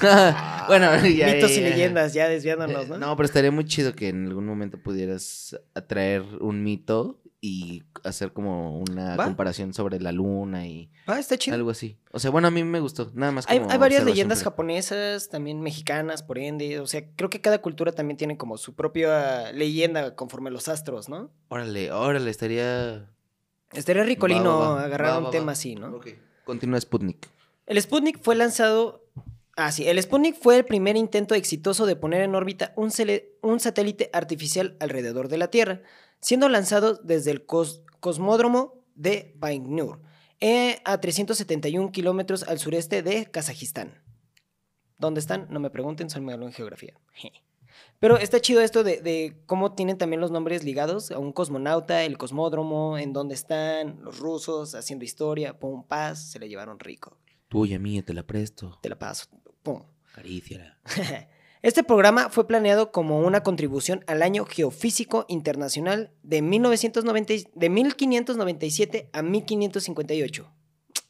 bueno, 0.68 0.86
ya, 1.06 1.34
Mitos 1.34 1.54
ya, 1.54 1.60
y 1.60 1.60
leyendas, 1.60 2.14
ya 2.14 2.28
desviándonos, 2.28 2.88
¿no? 2.88 2.98
No, 2.98 3.16
pero 3.16 3.26
estaría 3.26 3.50
muy 3.50 3.64
chido 3.64 3.94
que 3.94 4.08
en 4.08 4.26
algún 4.26 4.46
momento 4.46 4.78
pudieras 4.82 5.58
atraer 5.74 6.22
un 6.40 6.62
mito 6.62 7.20
y 7.46 7.82
hacer 8.04 8.32
como 8.32 8.78
una 8.78 9.16
¿Va? 9.16 9.24
comparación 9.26 9.74
sobre 9.74 10.00
la 10.00 10.12
luna 10.12 10.66
y 10.66 10.88
Ah, 11.06 11.18
está 11.18 11.36
chido. 11.36 11.54
algo 11.54 11.68
así. 11.68 11.98
O 12.10 12.18
sea, 12.18 12.30
bueno, 12.30 12.48
a 12.48 12.50
mí 12.50 12.64
me 12.64 12.80
gustó. 12.80 13.10
Nada 13.12 13.32
más 13.32 13.44
Hay, 13.48 13.58
como 13.58 13.70
hay 13.70 13.76
varias 13.76 14.02
leyendas 14.02 14.38
pero- 14.38 14.50
japonesas, 14.52 15.28
también 15.28 15.60
mexicanas, 15.60 16.22
por 16.22 16.38
ende. 16.38 16.80
O 16.80 16.86
sea, 16.86 17.04
creo 17.16 17.28
que 17.28 17.42
cada 17.42 17.58
cultura 17.60 17.92
también 17.92 18.16
tiene 18.16 18.38
como 18.38 18.56
su 18.56 18.74
propia 18.74 19.52
leyenda 19.52 20.14
conforme 20.16 20.50
los 20.50 20.68
astros, 20.68 21.10
¿no? 21.10 21.30
Órale, 21.48 21.92
órale, 21.92 22.30
estaría... 22.30 23.10
Estaría 23.72 24.04
ricolino 24.04 24.60
Va, 24.60 24.84
agarrar 24.84 25.22
un 25.22 25.30
tema 25.30 25.52
así, 25.52 25.74
¿no? 25.74 25.88
Ok. 25.96 26.08
Continúa 26.44 26.80
Sputnik. 26.80 27.28
El 27.66 27.80
Sputnik 27.82 28.22
fue 28.22 28.36
lanzado. 28.36 29.04
Ah, 29.56 29.70
sí. 29.72 29.86
El 29.86 30.00
Sputnik 30.02 30.36
fue 30.40 30.56
el 30.56 30.64
primer 30.64 30.96
intento 30.96 31.34
exitoso 31.34 31.84
de 31.84 31.96
poner 31.96 32.22
en 32.22 32.34
órbita 32.34 32.72
un, 32.76 32.90
cele- 32.90 33.32
un 33.42 33.60
satélite 33.60 34.08
artificial 34.12 34.76
alrededor 34.80 35.28
de 35.28 35.38
la 35.38 35.48
Tierra, 35.48 35.82
siendo 36.24 36.48
lanzado 36.48 36.94
desde 36.94 37.30
el 37.30 37.46
cos- 37.46 37.82
cosmódromo 38.00 38.82
de 38.94 39.34
Baikonur, 39.36 40.00
eh, 40.40 40.80
a 40.84 40.98
371 41.00 41.92
kilómetros 41.92 42.42
al 42.44 42.58
sureste 42.58 43.02
de 43.02 43.26
Kazajistán. 43.30 44.02
¿Dónde 44.98 45.20
están? 45.20 45.46
No 45.50 45.60
me 45.60 45.68
pregunten, 45.70 46.08
soy 46.08 46.22
malo 46.22 46.46
en 46.46 46.52
geografía. 46.52 46.94
Pero 47.98 48.16
está 48.18 48.40
chido 48.40 48.60
esto 48.62 48.84
de, 48.84 49.00
de 49.02 49.42
cómo 49.46 49.74
tienen 49.74 49.98
también 49.98 50.20
los 50.20 50.30
nombres 50.30 50.64
ligados 50.64 51.10
a 51.10 51.18
un 51.18 51.32
cosmonauta, 51.32 52.04
el 52.04 52.16
cosmódromo, 52.16 52.96
en 52.98 53.12
dónde 53.12 53.34
están, 53.34 54.00
los 54.02 54.18
rusos 54.18 54.74
haciendo 54.74 55.04
historia, 55.04 55.58
pum, 55.58 55.84
paz, 55.84 56.30
se 56.30 56.38
le 56.38 56.48
llevaron 56.48 56.78
rico. 56.78 57.18
Tuya, 57.48 57.78
mía, 57.78 58.02
te 58.02 58.14
la 58.14 58.22
presto. 58.22 58.78
Te 58.82 58.88
la 58.88 58.98
paso, 58.98 59.26
pum. 59.62 59.82
Caríciala. 60.14 60.78
Este 61.64 61.82
programa 61.82 62.28
fue 62.28 62.46
planeado 62.46 62.92
como 62.92 63.20
una 63.20 63.42
contribución 63.42 64.04
al 64.06 64.22
Año 64.22 64.44
Geofísico 64.44 65.24
Internacional 65.28 66.10
de, 66.22 66.42
1990 66.42 67.32
y- 67.32 67.46
de 67.54 67.68
1597 67.70 69.08
a 69.14 69.22
1558. 69.22 70.52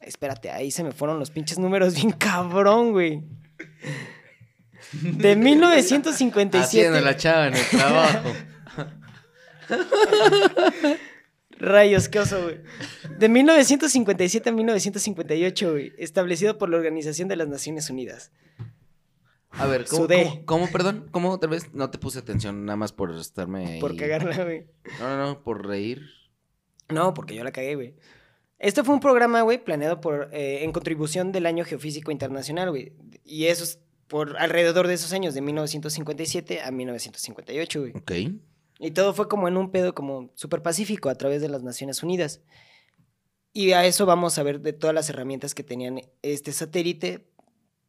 Espérate, 0.00 0.52
ahí 0.52 0.70
se 0.70 0.84
me 0.84 0.92
fueron 0.92 1.18
los 1.18 1.32
pinches 1.32 1.58
números 1.58 1.96
bien 1.96 2.12
cabrón, 2.18 2.92
güey. 2.92 3.25
De 4.92 5.34
1957. 5.50 6.62
Haciendo 6.64 7.00
la 7.00 7.16
chava 7.16 7.49
en 7.49 7.54
el 7.54 7.66
trabajo. 7.66 8.28
Rayos, 11.58 12.08
qué 12.08 12.20
oso, 12.20 12.40
güey. 12.44 12.61
De 13.18 13.28
1957 13.28 14.50
a 14.50 14.52
1958, 14.52 15.70
güey. 15.73 15.92
Establecido 15.99 16.58
por 16.58 16.68
la 16.70 16.76
Organización 16.76 17.26
de 17.26 17.34
las 17.34 17.49
Naciones 17.49 17.90
Unidas. 17.90 18.30
A 19.58 19.66
ver, 19.66 19.87
¿cómo, 19.87 20.02
Sudé. 20.02 20.25
cómo, 20.25 20.44
cómo, 20.46 20.73
perdón? 20.73 21.08
¿Cómo 21.11 21.30
otra 21.30 21.49
vez? 21.49 21.73
No 21.75 21.90
te 21.90 21.99
puse 21.99 22.18
atención 22.18 22.64
nada 22.64 22.76
más 22.76 22.92
por 22.92 23.14
estarme 23.14 23.78
Por 23.80 23.96
cagarla, 23.96 24.44
güey. 24.44 24.66
No, 24.99 25.08
no, 25.08 25.26
no, 25.26 25.42
por 25.42 25.66
reír. 25.66 26.02
No, 26.88 27.14
porque 27.14 27.34
yo 27.34 27.44
la 27.44 27.52
cagué, 27.52 27.75
güey. 27.75 27.94
Este 28.58 28.82
fue 28.82 28.94
un 28.94 29.00
programa, 29.00 29.42
güey, 29.42 29.62
planeado 29.62 30.00
por, 30.00 30.30
eh, 30.32 30.64
en 30.64 30.73
contribución 30.73 31.32
del 31.32 31.46
Año 31.46 31.64
Geofísico 31.64 32.11
Internacional, 32.11 32.70
güey. 32.70 32.92
Y 33.25 33.46
eso 33.46 33.64
es 33.64 33.80
por 34.08 34.37
alrededor 34.38 34.87
de 34.87 34.94
esos 34.94 35.12
años, 35.12 35.34
de 35.34 35.40
1957 35.40 36.62
a 36.62 36.70
1958, 36.70 37.80
güey. 37.80 37.92
Ok. 37.96 38.12
Y 38.80 38.90
todo 38.90 39.14
fue 39.14 39.28
como 39.28 39.49
en 39.49 39.56
un 39.56 39.70
pedo 39.70 39.94
como 39.94 40.30
súper 40.34 40.62
pacífico 40.62 41.08
a 41.08 41.14
través 41.14 41.40
de 41.40 41.49
las 41.49 41.62
Naciones 41.62 42.02
Unidas. 42.02 42.42
Y 43.52 43.73
a 43.73 43.84
eso 43.87 44.04
vamos 44.04 44.37
a 44.38 44.42
ver 44.42 44.61
de 44.61 44.73
todas 44.73 44.94
las 44.94 45.08
herramientas 45.11 45.54
que 45.54 45.62
tenían 45.62 46.00
este 46.23 46.52
satélite 46.52 47.26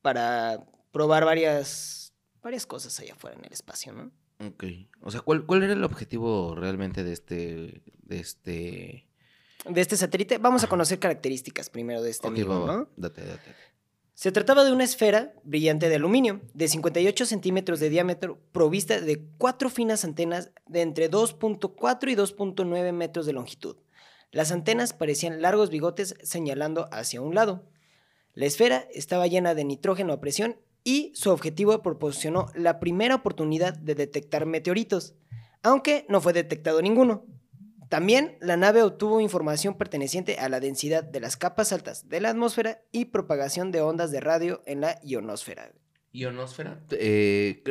para 0.01 0.63
probar 0.95 1.25
varias, 1.25 2.13
varias 2.41 2.65
cosas 2.65 2.97
allá 3.01 3.15
afuera 3.15 3.35
en 3.37 3.43
el 3.43 3.51
espacio, 3.51 3.91
¿no? 3.91 4.13
Ok. 4.47 4.63
O 5.01 5.11
sea, 5.11 5.19
¿cuál, 5.19 5.45
cuál 5.45 5.63
era 5.63 5.73
el 5.73 5.83
objetivo 5.83 6.55
realmente 6.55 7.03
de 7.03 7.11
este. 7.11 7.81
de 8.03 8.19
este. 8.19 9.05
De 9.65 9.81
este 9.81 9.97
satélite, 9.97 10.37
vamos 10.37 10.63
a 10.63 10.67
conocer 10.67 10.97
características 10.99 11.69
primero 11.69 12.01
de 12.01 12.11
este 12.11 12.27
Ok, 12.27 12.33
amigo. 12.33 12.65
¿no? 12.65 12.87
Date, 12.95 13.25
date. 13.25 13.53
Se 14.13 14.31
trataba 14.31 14.63
de 14.63 14.71
una 14.71 14.85
esfera 14.85 15.33
brillante 15.43 15.89
de 15.89 15.95
aluminio, 15.95 16.39
de 16.53 16.69
58 16.69 17.25
centímetros 17.25 17.81
de 17.81 17.89
diámetro, 17.89 18.39
provista 18.53 19.01
de 19.01 19.21
cuatro 19.37 19.69
finas 19.69 20.05
antenas 20.05 20.51
de 20.65 20.81
entre 20.81 21.11
2.4 21.11 22.09
y 22.09 22.15
2.9 22.15 22.93
metros 22.93 23.25
de 23.25 23.33
longitud. 23.33 23.75
Las 24.31 24.53
antenas 24.53 24.93
parecían 24.93 25.41
largos 25.41 25.71
bigotes 25.71 26.15
señalando 26.23 26.87
hacia 26.93 27.19
un 27.19 27.35
lado. 27.35 27.67
La 28.33 28.45
esfera 28.45 28.87
estaba 28.93 29.27
llena 29.27 29.55
de 29.55 29.65
nitrógeno 29.65 30.13
a 30.13 30.21
presión 30.21 30.57
y 30.85 31.11
su 31.15 31.31
objetivo 31.31 31.81
proporcionó 31.81 32.47
la 32.53 32.79
primera 32.79 33.15
oportunidad 33.15 33.75
de 33.75 33.95
detectar 33.95 34.45
meteoritos, 34.45 35.15
aunque 35.63 36.05
no 36.07 36.21
fue 36.21 36.31
detectado 36.31 36.81
ninguno. 36.81 37.25
También 37.89 38.37
la 38.39 38.55
nave 38.55 38.83
obtuvo 38.83 39.19
información 39.19 39.77
perteneciente 39.77 40.37
a 40.37 40.47
la 40.47 40.59
densidad 40.59 41.03
de 41.03 41.19
las 41.19 41.37
capas 41.37 41.73
altas 41.73 42.07
de 42.07 42.21
la 42.21 42.29
atmósfera 42.29 42.81
y 42.91 43.05
propagación 43.05 43.71
de 43.71 43.81
ondas 43.81 44.11
de 44.11 44.19
radio 44.21 44.61
en 44.65 44.81
la 44.81 44.99
ionosfera. 45.03 45.71
Ionosfera. 46.11 46.79
Eh, 46.91 47.63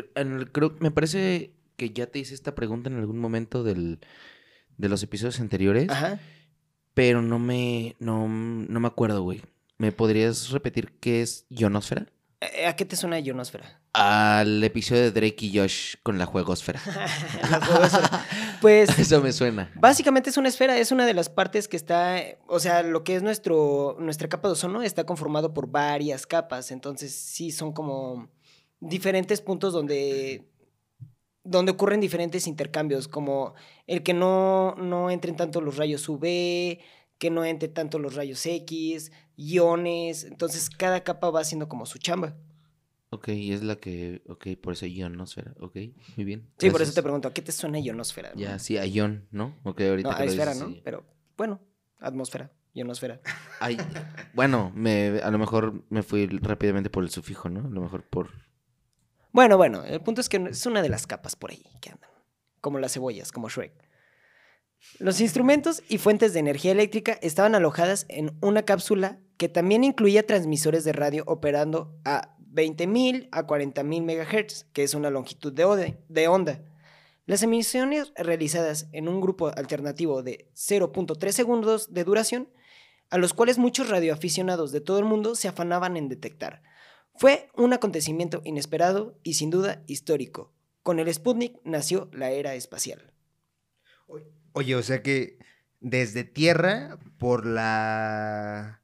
creo, 0.53 0.77
me 0.81 0.91
parece 0.91 1.53
que 1.77 1.91
ya 1.91 2.07
te 2.07 2.19
hice 2.19 2.35
esta 2.35 2.55
pregunta 2.55 2.91
en 2.91 2.97
algún 2.97 3.19
momento 3.19 3.63
del, 3.63 4.01
de 4.77 4.89
los 4.89 5.03
episodios 5.05 5.41
anteriores, 5.41 5.89
Ajá. 5.89 6.21
pero 6.95 7.23
no 7.23 7.39
me, 7.39 7.95
no, 8.01 8.29
no 8.29 8.81
me 8.81 8.89
acuerdo, 8.89 9.23
güey. 9.23 9.41
¿Me 9.79 9.93
podrías 9.93 10.51
repetir 10.51 10.93
qué 11.01 11.23
es 11.23 11.47
ionosfera? 11.49 12.07
Eh, 12.53 12.67
¿A 12.67 12.77
qué 12.77 12.85
te 12.85 12.97
suena 12.97 13.19
ionosfera? 13.19 13.81
Al 13.93 14.63
episodio 14.65 15.03
de 15.03 15.13
Drake 15.13 15.47
y 15.47 15.59
Josh 15.59 15.95
con 16.03 16.19
la 16.19 16.27
juegosfera. 16.27 16.81
La 17.51 17.65
juegosfera. 17.65 18.27
pues 18.61 18.89
Eso 18.99 19.21
me 19.21 19.33
suena. 19.33 19.71
Básicamente 19.77 20.31
es 20.31 20.37
una 20.37 20.49
esfera, 20.49 20.77
es 20.77 20.93
una 20.93 21.07
de 21.07 21.15
las 21.15 21.29
partes 21.29 21.69
que 21.69 21.77
está, 21.77 22.21
o 22.47 22.59
sea, 22.59 22.83
lo 22.83 23.05
que 23.05 23.17
es 23.17 23.23
nuestro, 23.23 23.97
nuestra 24.01 24.29
capa 24.29 24.49
de 24.49 24.53
ozono 24.53 24.83
está 24.83 25.05
conformado 25.05 25.55
por 25.55 25.69
varias 25.69 26.27
capas, 26.27 26.71
entonces 26.71 27.15
sí 27.15 27.51
son 27.51 27.73
como 27.73 28.29
diferentes 28.81 29.41
puntos 29.41 29.73
donde, 29.73 30.49
donde 31.43 31.73
ocurren 31.73 32.01
diferentes 32.01 32.47
intercambios, 32.47 33.09
como 33.09 33.55
el 33.87 34.03
que 34.03 34.15
no, 34.15 34.75
no 34.77 35.11
entren 35.11 35.37
tanto 35.37 35.61
los 35.61 35.77
rayos 35.77 36.09
UV, 36.09 36.79
que 37.19 37.31
no 37.31 37.45
entren 37.45 37.73
tanto 37.73 37.99
los 37.99 38.15
rayos 38.15 38.45
X, 38.45 39.13
iones, 39.37 40.25
entonces 40.25 40.71
cada 40.71 41.03
capa 41.05 41.31
va 41.31 41.41
haciendo 41.41 41.69
como 41.69 41.87
su 41.87 41.99
chamba. 41.99 42.37
Ok, 43.11 43.29
y 43.29 43.53
es 43.53 43.63
la 43.63 43.77
que. 43.77 44.23
Ok, 44.29 44.49
por 44.61 44.73
eso 44.73 44.87
ionosfera. 44.87 45.55
Ok, 45.61 45.77
muy 46.17 46.25
bien. 46.25 46.51
Sí, 46.59 46.71
por 46.71 46.83
eso 46.83 46.93
te 46.93 47.03
pregunto, 47.03 47.29
¿a 47.29 47.33
qué 47.33 47.43
te 47.43 47.53
suena 47.53 47.79
ionosfera? 47.79 48.33
no? 48.35 48.41
Ya, 48.41 48.59
sí, 48.59 48.77
a 48.77 48.87
ion, 48.87 49.29
¿no? 49.31 49.55
Ok, 49.63 49.83
ahorita 49.83 50.11
No, 50.11 50.17
a 50.17 50.25
esfera, 50.25 50.51
dices, 50.53 50.69
¿no? 50.69 50.75
sí. 50.75 50.81
Pero 50.85 51.05
bueno, 51.37 51.61
atmósfera, 52.01 52.51
ionosfera. 52.73 53.21
Ay, 53.61 53.77
bueno, 54.35 54.73
me, 54.75 55.21
a 55.23 55.31
lo 55.31 55.39
mejor 55.39 55.85
me 55.91 56.03
fui 56.03 56.27
rápidamente 56.27 56.91
por 56.91 57.05
el 57.05 57.11
sufijo, 57.11 57.49
¿no? 57.49 57.61
A 57.61 57.71
lo 57.71 57.81
mejor 57.81 58.03
por. 58.03 58.31
Bueno, 59.31 59.57
bueno, 59.57 59.85
el 59.85 60.01
punto 60.01 60.21
es 60.21 60.29
que 60.29 60.37
es 60.51 60.67
una 60.67 60.83
de 60.83 60.89
las 60.89 61.07
capas 61.07 61.37
por 61.37 61.53
ahí 61.53 61.65
que 61.81 61.91
andan, 61.91 62.11
como 62.61 62.81
las 62.81 62.95
cebollas, 62.95 63.31
como 63.31 63.49
Shrek. 63.49 63.73
Los 64.99 65.21
instrumentos 65.21 65.83
y 65.89 65.99
fuentes 65.99 66.33
de 66.33 66.41
energía 66.41 66.73
eléctrica 66.73 67.19
estaban 67.21 67.55
alojadas 67.55 68.07
en 68.09 68.37
una 68.41 68.63
cápsula 68.63 69.19
que 69.37 69.49
también 69.49 69.85
incluía 69.85 70.27
transmisores 70.27 70.85
de 70.85 70.93
radio 70.93 71.25
operando 71.27 71.99
a 72.05 72.37
20.000 72.55 73.29
a 73.33 73.47
40.000 73.47 74.03
MHz, 74.03 74.67
que 74.73 74.85
es 74.85 74.95
una 74.95 75.11
longitud 75.11 75.53
de, 75.53 76.29
onda. 76.29 76.63
Las 77.27 77.43
emisiones 77.43 78.13
realizadas 78.17 78.89
en 78.93 79.09
un 79.09 79.21
grupo 79.21 79.49
alternativo 79.49 80.23
de 80.23 80.49
0.3 80.55 81.33
segundos 81.33 81.93
de 81.93 82.05
duración, 82.05 82.49
a 83.11 83.19
los 83.19 83.35
cuales 83.35 83.59
muchos 83.59 83.89
radioaficionados 83.89 84.73
de 84.73 84.81
todo 84.81 84.99
el 84.99 85.05
mundo 85.05 85.35
se 85.35 85.49
afanaban 85.49 85.97
en 85.97 86.09
detectar. 86.09 86.63
Fue 87.17 87.49
un 87.57 87.73
acontecimiento 87.73 88.41
inesperado 88.45 89.19
y 89.23 89.35
sin 89.35 89.51
duda 89.51 89.83
histórico. 89.87 90.53
Con 90.83 90.99
el 91.01 91.13
Sputnik 91.13 91.59
nació 91.65 92.09
la 92.13 92.31
era 92.31 92.55
espacial. 92.55 93.13
Oye, 94.55 94.77
o 94.77 94.83
sea 94.83 95.03
que 95.03 95.39
desde 95.81 96.23
tierra, 96.23 96.97
por 97.19 97.45
la 97.45 98.81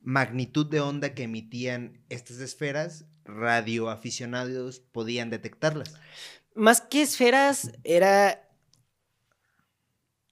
magnitud 0.00 0.66
de 0.66 0.80
onda 0.80 1.14
que 1.14 1.24
emitían 1.24 2.02
estas 2.08 2.38
esferas, 2.38 3.04
radioaficionados 3.24 4.80
podían 4.80 5.28
detectarlas. 5.28 5.94
Más 6.54 6.80
que 6.80 7.02
esferas, 7.02 7.70
era... 7.84 8.48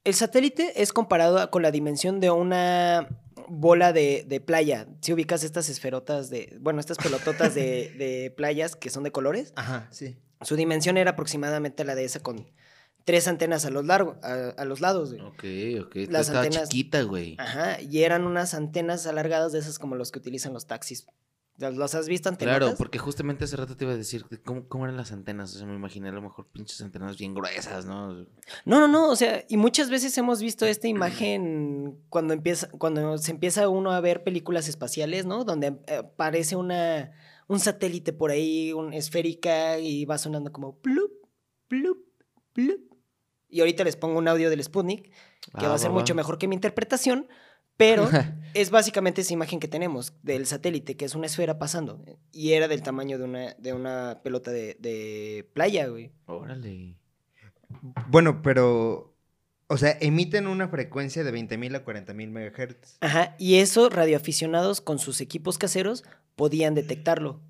El 0.04 0.14
satélite 0.14 0.80
es 0.82 0.94
comparado 0.94 1.50
con 1.50 1.60
la 1.60 1.70
dimensión 1.70 2.18
de 2.18 2.30
una 2.30 3.08
bola 3.46 3.92
de, 3.92 4.24
de 4.26 4.40
playa. 4.40 4.88
Si 5.02 5.12
ubicas 5.12 5.44
estas 5.44 5.68
esferotas 5.68 6.30
de... 6.30 6.56
Bueno, 6.60 6.80
estas 6.80 6.96
pelototas 6.96 7.54
de, 7.54 7.92
de 7.98 8.32
playas 8.34 8.74
que 8.74 8.88
son 8.88 9.02
de 9.04 9.12
colores. 9.12 9.52
Ajá, 9.54 9.86
sí. 9.90 10.16
Su 10.40 10.56
dimensión 10.56 10.96
era 10.96 11.10
aproximadamente 11.10 11.84
la 11.84 11.94
de 11.94 12.04
esa 12.04 12.20
con 12.20 12.46
tres 13.08 13.26
antenas 13.26 13.64
a 13.64 13.70
los, 13.70 13.86
largo, 13.86 14.16
a, 14.22 14.50
a 14.58 14.64
los 14.66 14.82
lados. 14.82 15.14
güey. 15.14 15.22
Ok, 15.24 15.86
ok. 15.86 15.96
Las 16.10 16.26
Estaba 16.28 16.44
antenas- 16.44 16.68
chiquita, 16.68 17.00
güey. 17.04 17.36
Ajá, 17.38 17.80
y 17.80 18.02
eran 18.02 18.26
unas 18.26 18.52
antenas 18.52 19.06
alargadas 19.06 19.52
de 19.52 19.60
esas 19.60 19.78
como 19.78 19.94
los 19.96 20.12
que 20.12 20.18
utilizan 20.18 20.52
los 20.52 20.66
taxis. 20.66 21.06
¿Las 21.56 21.94
has 21.94 22.06
visto 22.06 22.28
antenotas? 22.28 22.58
Claro, 22.60 22.76
porque 22.76 22.98
justamente 22.98 23.44
hace 23.44 23.56
rato 23.56 23.76
te 23.78 23.84
iba 23.84 23.94
a 23.94 23.96
decir 23.96 24.26
cómo, 24.44 24.68
cómo 24.68 24.84
eran 24.84 24.98
las 24.98 25.10
antenas. 25.10 25.56
O 25.56 25.58
sea, 25.58 25.66
me 25.66 25.74
imaginé 25.74 26.10
a 26.10 26.12
lo 26.12 26.20
mejor 26.20 26.46
pinches 26.52 26.80
antenas 26.82 27.16
bien 27.16 27.32
gruesas, 27.34 27.86
¿no? 27.86 28.12
No, 28.12 28.26
no, 28.66 28.86
no, 28.88 29.08
o 29.10 29.16
sea, 29.16 29.42
y 29.48 29.56
muchas 29.56 29.88
veces 29.88 30.16
hemos 30.18 30.40
visto 30.42 30.66
esta 30.66 30.86
imagen 30.86 31.98
cuando 32.10 32.34
empieza, 32.34 32.68
cuando 32.72 33.16
se 33.16 33.30
empieza 33.30 33.68
uno 33.70 33.90
a 33.90 34.00
ver 34.00 34.22
películas 34.22 34.68
espaciales, 34.68 35.24
¿no? 35.24 35.44
Donde 35.44 35.78
eh, 35.86 35.96
aparece 35.96 36.54
una, 36.56 37.10
un 37.48 37.58
satélite 37.58 38.12
por 38.12 38.30
ahí, 38.30 38.72
un 38.74 38.92
esférica, 38.92 39.78
y 39.80 40.04
va 40.04 40.18
sonando 40.18 40.52
como 40.52 40.76
plup, 40.76 41.10
plup, 41.68 41.98
plup. 42.52 42.82
Y 43.48 43.60
ahorita 43.60 43.84
les 43.84 43.96
pongo 43.96 44.18
un 44.18 44.28
audio 44.28 44.50
del 44.50 44.62
Sputnik, 44.62 45.04
que 45.04 45.12
Ah, 45.52 45.68
va 45.68 45.74
a 45.74 45.78
ser 45.78 45.90
va, 45.90 45.94
mucho 45.94 46.12
va. 46.14 46.16
mejor 46.16 46.38
que 46.38 46.48
mi 46.48 46.54
interpretación, 46.54 47.26
pero 47.76 48.08
es 48.54 48.70
básicamente 48.70 49.20
esa 49.22 49.32
imagen 49.32 49.60
que 49.60 49.68
tenemos 49.68 50.12
del 50.22 50.46
satélite, 50.46 50.96
que 50.96 51.04
es 51.04 51.14
una 51.14 51.26
esfera 51.26 51.58
pasando, 51.58 52.04
y 52.32 52.52
era 52.52 52.68
del 52.68 52.82
tamaño 52.82 53.18
de 53.18 53.24
una, 53.24 53.54
de 53.54 53.72
una 53.72 54.20
pelota 54.22 54.50
de, 54.50 54.76
de 54.80 55.48
playa, 55.54 55.86
güey. 55.86 56.12
Órale. 56.26 56.96
Bueno, 58.08 58.42
pero, 58.42 59.14
o 59.66 59.76
sea, 59.76 59.96
emiten 60.00 60.46
una 60.46 60.68
frecuencia 60.68 61.24
de 61.24 61.32
20.000 61.32 61.76
a 61.76 61.84
40.000 61.84 62.30
megahertz. 62.30 62.96
Ajá, 63.00 63.34
y 63.38 63.56
eso 63.56 63.88
radioaficionados 63.90 64.80
con 64.80 64.98
sus 64.98 65.20
equipos 65.20 65.58
caseros 65.58 66.04
podían 66.36 66.74
detectarlo. 66.74 67.40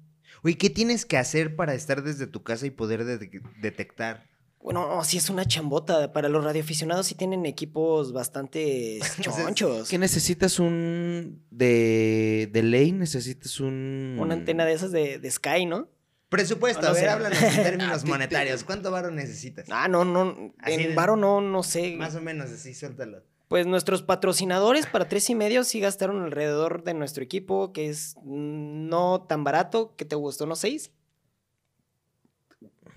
Oye, 0.43 0.57
¿qué 0.59 0.71
tienes 0.71 1.05
que 1.05 1.17
hacer 1.17 1.57
para 1.57 1.75
estar 1.75 2.03
desde 2.03 2.27
tu 2.27 2.43
casa 2.43 2.67
y 2.67 2.71
poder 2.71 3.05
de- 3.05 3.43
detectar? 3.61 4.27
Bueno, 4.61 4.89
no, 4.89 5.05
sí 5.05 5.17
es 5.19 5.31
una 5.31 5.45
chambota. 5.47 6.13
Para 6.13 6.29
los 6.29 6.45
radioaficionados 6.45 7.07
sí 7.07 7.15
tienen 7.15 7.47
equipos 7.47 8.13
bastante 8.13 8.99
chonchos. 9.21 9.89
¿Qué 9.89 9.99
necesitas 9.99 10.59
un. 10.59 11.43
de. 11.51 12.49
de 12.53 12.63
ley? 12.63 12.93
¿Necesitas 12.93 13.61
un. 13.61 14.17
Una 14.19 14.35
antena 14.35 14.65
de 14.65 14.73
esas 14.73 14.91
de, 14.93 15.19
de 15.19 15.31
Sky, 15.31 15.65
¿no? 15.67 15.89
Presupuesto, 16.29 16.83
No 16.83 16.89
a 16.89 16.93
ver, 16.93 17.01
sé. 17.05 17.09
háblanos 17.09 17.41
en 17.43 17.49
Ah, 17.61 17.63
términos 17.63 18.03
te- 18.03 18.09
monetarios. 18.11 18.65
¿Cuánto 18.65 18.91
varo 18.91 19.11
necesitas? 19.11 19.67
Ah, 19.71 19.89
no, 19.89 20.05
no. 20.05 20.53
Así 20.59 20.77
de- 20.77 20.85
En 20.91 20.95
Varo 20.95 21.17
no, 21.17 21.41
no 21.41 21.63
sé. 21.63 21.97
Más 21.97 22.15
o 22.17 22.21
menos 22.21 22.51
así, 22.51 22.75
suéltalo. 22.75 23.23
Pues 23.49 23.67
nuestros 23.67 24.03
patrocinadores 24.03 24.85
para 24.85 25.09
tres 25.09 25.31
y 25.31 25.35
medio 25.35 25.65
sí 25.65 25.81
gastaron 25.81 26.23
alrededor 26.23 26.83
de 26.85 26.93
nuestro 26.93 27.25
equipo, 27.25 27.73
que 27.73 27.89
es 27.89 28.15
no 28.23 29.25
tan 29.27 29.43
barato, 29.43 29.95
que 29.97 30.05
te 30.05 30.17
gustó, 30.17 30.45
¿no? 30.45 30.55
Seis. 30.55 30.91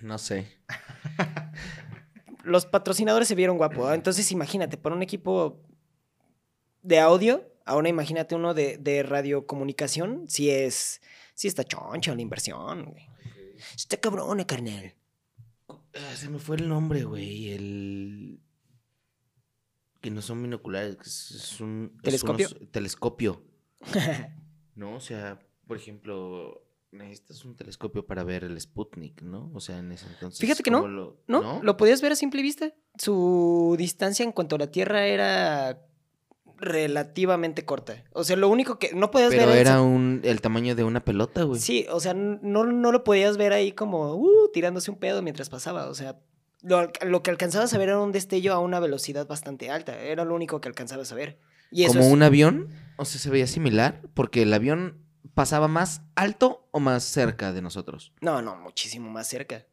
No 0.02 0.18
sé. 0.18 0.46
los 2.44 2.66
patrocinadores 2.66 3.28
se 3.28 3.34
vieron 3.34 3.56
guapos. 3.56 3.88
¿ah? 3.90 3.94
Entonces, 3.94 4.30
imagínate, 4.32 4.76
para 4.76 4.94
un 4.94 5.02
equipo 5.02 5.60
de 6.82 6.98
audio, 6.98 7.48
ahora 7.64 7.88
imagínate 7.88 8.34
uno 8.34 8.54
de, 8.54 8.78
de 8.78 9.02
radiocomunicación, 9.02 10.24
si 10.28 10.50
es, 10.50 11.00
si 11.34 11.48
está 11.48 11.64
choncha 11.64 12.14
la 12.14 12.22
inversión. 12.22 12.84
güey. 12.86 13.06
Está 13.76 13.96
cabrona, 13.96 14.46
carnal. 14.46 14.94
Ah, 15.68 16.16
se 16.16 16.28
me 16.28 16.38
fue 16.38 16.56
el 16.56 16.68
nombre, 16.68 17.04
güey. 17.04 17.52
El. 17.52 18.40
Que 20.00 20.10
no 20.10 20.20
son 20.20 20.42
binoculares, 20.42 21.30
es, 21.30 21.60
un. 21.60 21.92
es 21.98 22.02
¿Telescopio? 22.02 22.48
unos- 22.48 22.70
telescopio. 22.70 23.42
No, 24.74 24.94
o 24.94 25.00
sea, 25.00 25.38
por 25.66 25.76
ejemplo, 25.76 26.64
necesitas 26.92 27.44
un 27.44 27.56
telescopio 27.56 28.06
para 28.06 28.22
ver 28.22 28.44
el 28.44 28.60
Sputnik, 28.60 29.22
¿no? 29.22 29.50
O 29.54 29.60
sea, 29.60 29.78
en 29.78 29.90
ese 29.92 30.06
entonces. 30.06 30.38
Fíjate 30.38 30.62
que 30.62 30.70
no, 30.70 30.82
¿cómo 30.82 30.88
lo- 30.88 31.16
¿No? 31.26 31.60
¿Lo 31.62 31.76
podías 31.76 32.00
ver 32.02 32.12
a 32.12 32.16
simple 32.16 32.42
vista? 32.42 32.72
Su 32.98 33.74
distancia 33.78 34.24
en 34.24 34.32
cuanto 34.32 34.56
a 34.56 34.58
la 34.58 34.70
Tierra 34.70 35.06
era 35.06 35.80
relativamente 36.58 37.64
corta. 37.64 38.04
O 38.12 38.24
sea, 38.24 38.36
lo 38.36 38.48
único 38.48 38.78
que 38.78 38.92
no 38.94 39.10
podías 39.10 39.30
Pero 39.30 39.46
ver... 39.46 39.56
en 39.56 39.60
era 39.60 39.82
un, 39.82 40.20
el 40.24 40.40
tamaño 40.40 40.74
de 40.74 40.84
una 40.84 41.04
pelota, 41.04 41.42
güey. 41.42 41.60
Sí, 41.60 41.86
o 41.90 41.98
sea, 42.00 42.14
no, 42.14 42.64
no 42.64 42.92
lo 42.92 43.04
podías 43.04 43.36
ver 43.36 43.52
ahí 43.52 43.72
como 43.72 44.14
uh, 44.14 44.48
tirándose 44.52 44.90
un 44.90 44.98
pedo 44.98 45.22
mientras 45.22 45.48
pasaba. 45.48 45.88
O 45.88 45.94
sea, 45.94 46.20
lo, 46.62 46.90
lo 47.04 47.22
que 47.22 47.30
alcanzabas 47.30 47.74
a 47.74 47.78
ver 47.78 47.88
era 47.88 47.98
un 48.00 48.12
destello 48.12 48.52
a 48.54 48.60
una 48.60 48.78
velocidad 48.80 49.26
bastante 49.26 49.70
alta. 49.70 49.98
Era 50.00 50.24
lo 50.24 50.34
único 50.34 50.60
que 50.60 50.68
alcanzabas 50.68 51.10
a 51.10 51.16
ver. 51.16 51.38
Y 51.72 51.84
eso 51.84 51.94
Como 51.94 52.04
es- 52.04 52.12
un 52.12 52.22
avión, 52.22 52.68
o 52.96 53.04
sea, 53.04 53.20
se 53.20 53.30
veía 53.30 53.46
similar, 53.46 54.00
porque 54.14 54.42
el 54.42 54.52
avión 54.54 55.01
pasaba 55.34 55.68
más 55.68 56.02
alto 56.14 56.68
o 56.72 56.80
más 56.80 57.04
cerca 57.04 57.52
de 57.52 57.62
nosotros. 57.62 58.12
No, 58.20 58.42
no, 58.42 58.56
muchísimo 58.56 59.10
más 59.10 59.26
cerca. 59.28 59.66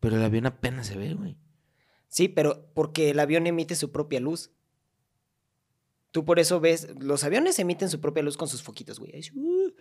Pero 0.00 0.16
el 0.16 0.22
avión 0.22 0.46
apenas 0.46 0.86
se 0.86 0.96
ve, 0.98 1.14
güey. 1.14 1.36
Sí, 2.08 2.28
pero 2.28 2.70
porque 2.74 3.10
el 3.10 3.18
avión 3.20 3.46
emite 3.46 3.74
su 3.74 3.90
propia 3.90 4.20
luz. 4.20 4.50
Tú 6.12 6.24
por 6.24 6.38
eso 6.38 6.60
ves, 6.60 6.88
los 7.00 7.24
aviones 7.24 7.58
emiten 7.58 7.90
su 7.90 8.00
propia 8.00 8.22
luz 8.22 8.36
con 8.36 8.46
sus 8.46 8.62
foquitos, 8.62 9.00
güey. 9.00 9.12
Uh. 9.34 9.72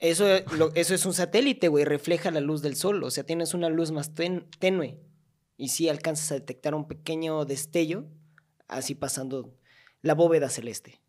Eso, 0.00 0.26
lo- 0.58 0.74
eso 0.74 0.94
es 0.94 1.06
un 1.06 1.14
satélite, 1.14 1.68
güey, 1.68 1.84
refleja 1.86 2.30
la 2.30 2.40
luz 2.40 2.60
del 2.60 2.76
sol, 2.76 3.02
o 3.02 3.10
sea, 3.10 3.24
tienes 3.24 3.54
una 3.54 3.70
luz 3.70 3.90
más 3.90 4.14
ten- 4.14 4.46
tenue. 4.58 5.00
Y 5.56 5.68
sí 5.68 5.88
alcanzas 5.88 6.30
a 6.32 6.34
detectar 6.34 6.74
un 6.74 6.86
pequeño 6.88 7.44
destello, 7.46 8.04
así 8.68 8.94
pasando 8.94 9.56
la 10.02 10.14
bóveda 10.14 10.50
celeste. 10.50 11.00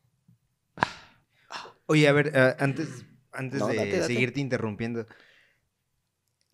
Oye, 1.85 2.07
a 2.07 2.11
ver, 2.13 2.31
ah, 2.37 2.55
antes, 2.59 3.05
antes 3.31 3.59
No, 3.59 3.67
de 3.67 3.75
date, 3.75 3.97
date. 3.99 4.07
seguirte 4.13 4.39
interrumpiendo. 4.39 5.05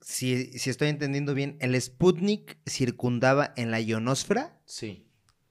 Si, 0.01 0.57
si 0.57 0.69
estoy 0.69 0.87
entendiendo 0.89 1.33
bien, 1.33 1.57
el 1.59 1.79
Sputnik 1.79 2.57
circundaba 2.67 3.53
en 3.57 3.69
la 3.71 3.79
ionosfera. 3.81 4.59
Sí. 4.65 5.05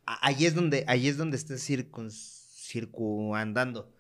Ahí 0.06 0.46
es 0.46 0.54
donde, 0.54 0.84
ahí 0.88 1.06
es 1.06 1.16
donde 1.18 1.36
está 1.36 1.58
circun, 1.58 2.10
circundando. 2.10 3.92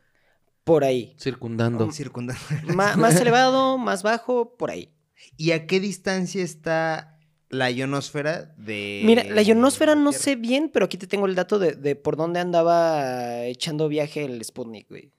Por 0.64 0.84
ahí. 0.84 1.14
Circundando. 1.18 1.90
Circundando. 1.92 2.40
Ma- 2.74 2.96
más 2.96 3.20
elevado, 3.20 3.78
más 3.78 4.02
bajo, 4.02 4.56
por 4.56 4.70
ahí. 4.70 4.92
¿Y 5.36 5.50
a 5.52 5.66
qué 5.66 5.80
distancia 5.80 6.42
está 6.42 7.18
la 7.50 7.70
ionosfera 7.70 8.54
de. 8.56 9.02
Mira, 9.04 9.24
la 9.24 9.42
ionosfera 9.42 9.94
no 9.94 10.12
sé 10.12 10.36
bien, 10.36 10.70
pero 10.72 10.86
aquí 10.86 10.96
te 10.96 11.06
tengo 11.06 11.26
el 11.26 11.34
dato 11.34 11.58
de, 11.58 11.72
de 11.72 11.96
por 11.96 12.16
dónde 12.16 12.40
andaba 12.40 13.44
echando 13.44 13.88
viaje 13.88 14.24
el 14.24 14.42
Sputnik, 14.44 14.88
güey. 14.88 15.12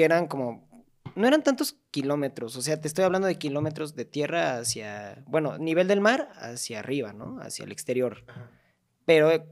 Que 0.00 0.06
eran 0.06 0.28
como. 0.28 0.66
No 1.14 1.26
eran 1.26 1.42
tantos 1.42 1.76
kilómetros, 1.90 2.56
o 2.56 2.62
sea, 2.62 2.80
te 2.80 2.88
estoy 2.88 3.04
hablando 3.04 3.26
de 3.26 3.34
kilómetros 3.34 3.94
de 3.94 4.06
tierra 4.06 4.56
hacia. 4.56 5.22
Bueno, 5.26 5.58
nivel 5.58 5.88
del 5.88 6.00
mar 6.00 6.30
hacia 6.36 6.78
arriba, 6.78 7.12
¿no? 7.12 7.38
Hacia 7.42 7.66
el 7.66 7.70
exterior. 7.70 8.24
Pero 9.04 9.30
eh, 9.30 9.44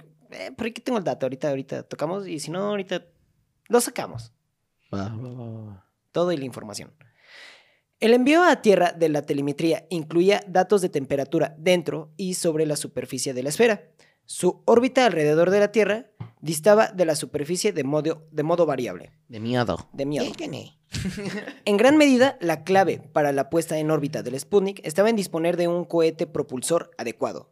por 0.57 0.67
aquí 0.67 0.81
tengo 0.81 0.97
el 0.97 1.05
dato, 1.05 1.27
ahorita, 1.27 1.51
ahorita 1.51 1.83
tocamos, 1.83 2.27
y 2.27 2.41
si 2.41 2.51
no, 2.51 2.61
ahorita 2.61 3.05
lo 3.69 3.79
sacamos. 3.83 4.33
Va, 4.91 5.11
va, 5.11 5.17
va, 5.17 5.45
va, 5.45 5.65
va. 5.67 5.87
todo 6.13 6.33
y 6.33 6.39
la 6.39 6.47
información. 6.47 6.95
El 8.01 8.15
envío 8.15 8.43
a 8.43 8.63
Tierra 8.63 8.93
de 8.93 9.11
la 9.11 9.21
telemetría 9.21 9.87
incluía 9.91 10.43
datos 10.49 10.81
de 10.81 10.89
temperatura 10.89 11.55
dentro 11.59 12.15
y 12.17 12.35
sobre 12.35 12.65
la 12.65 12.77
superficie 12.77 13.35
de 13.35 13.43
la 13.43 13.51
esfera. 13.51 13.91
Su 14.25 14.63
órbita 14.65 15.05
alrededor 15.05 15.51
de 15.51 15.61
la 15.61 15.73
Tierra 15.73 16.07
distaba 16.41 16.89
de 16.89 17.05
la 17.05 17.15
superficie 17.17 17.73
de 17.73 17.85
modo, 17.85 18.27
de 18.31 18.43
modo 18.43 18.67
variable. 18.67 19.13
De 19.29 19.41
miedo. 19.41 19.89
De 19.93 20.07
miedo. 20.07 20.25
En 21.65 21.77
gran 21.77 21.97
medida, 21.97 22.39
la 22.41 22.65
clave 22.65 22.99
para 23.13 23.33
la 23.33 23.51
puesta 23.51 23.79
en 23.79 23.91
órbita 23.91 24.23
del 24.23 24.39
Sputnik 24.39 24.81
estaba 24.85 25.11
en 25.11 25.17
disponer 25.17 25.57
de 25.57 25.69
un 25.69 25.85
cohete 25.85 26.27
propulsor 26.27 26.91
adecuado. 26.99 27.51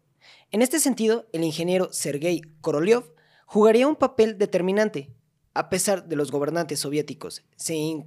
En 0.50 0.62
este 0.62 0.78
sentido, 0.80 1.26
el 1.32 1.44
ingeniero 1.44 1.88
Sergei 1.92 2.40
Korolev 2.60 3.04
jugaría 3.46 3.86
un 3.88 3.96
papel 3.96 4.38
determinante. 4.38 5.10
A 5.54 5.68
pesar 5.70 6.06
de 6.08 6.16
los 6.16 6.30
gobernantes 6.30 6.80
soviéticos 6.80 7.42
se, 7.56 7.74
in- 7.74 8.06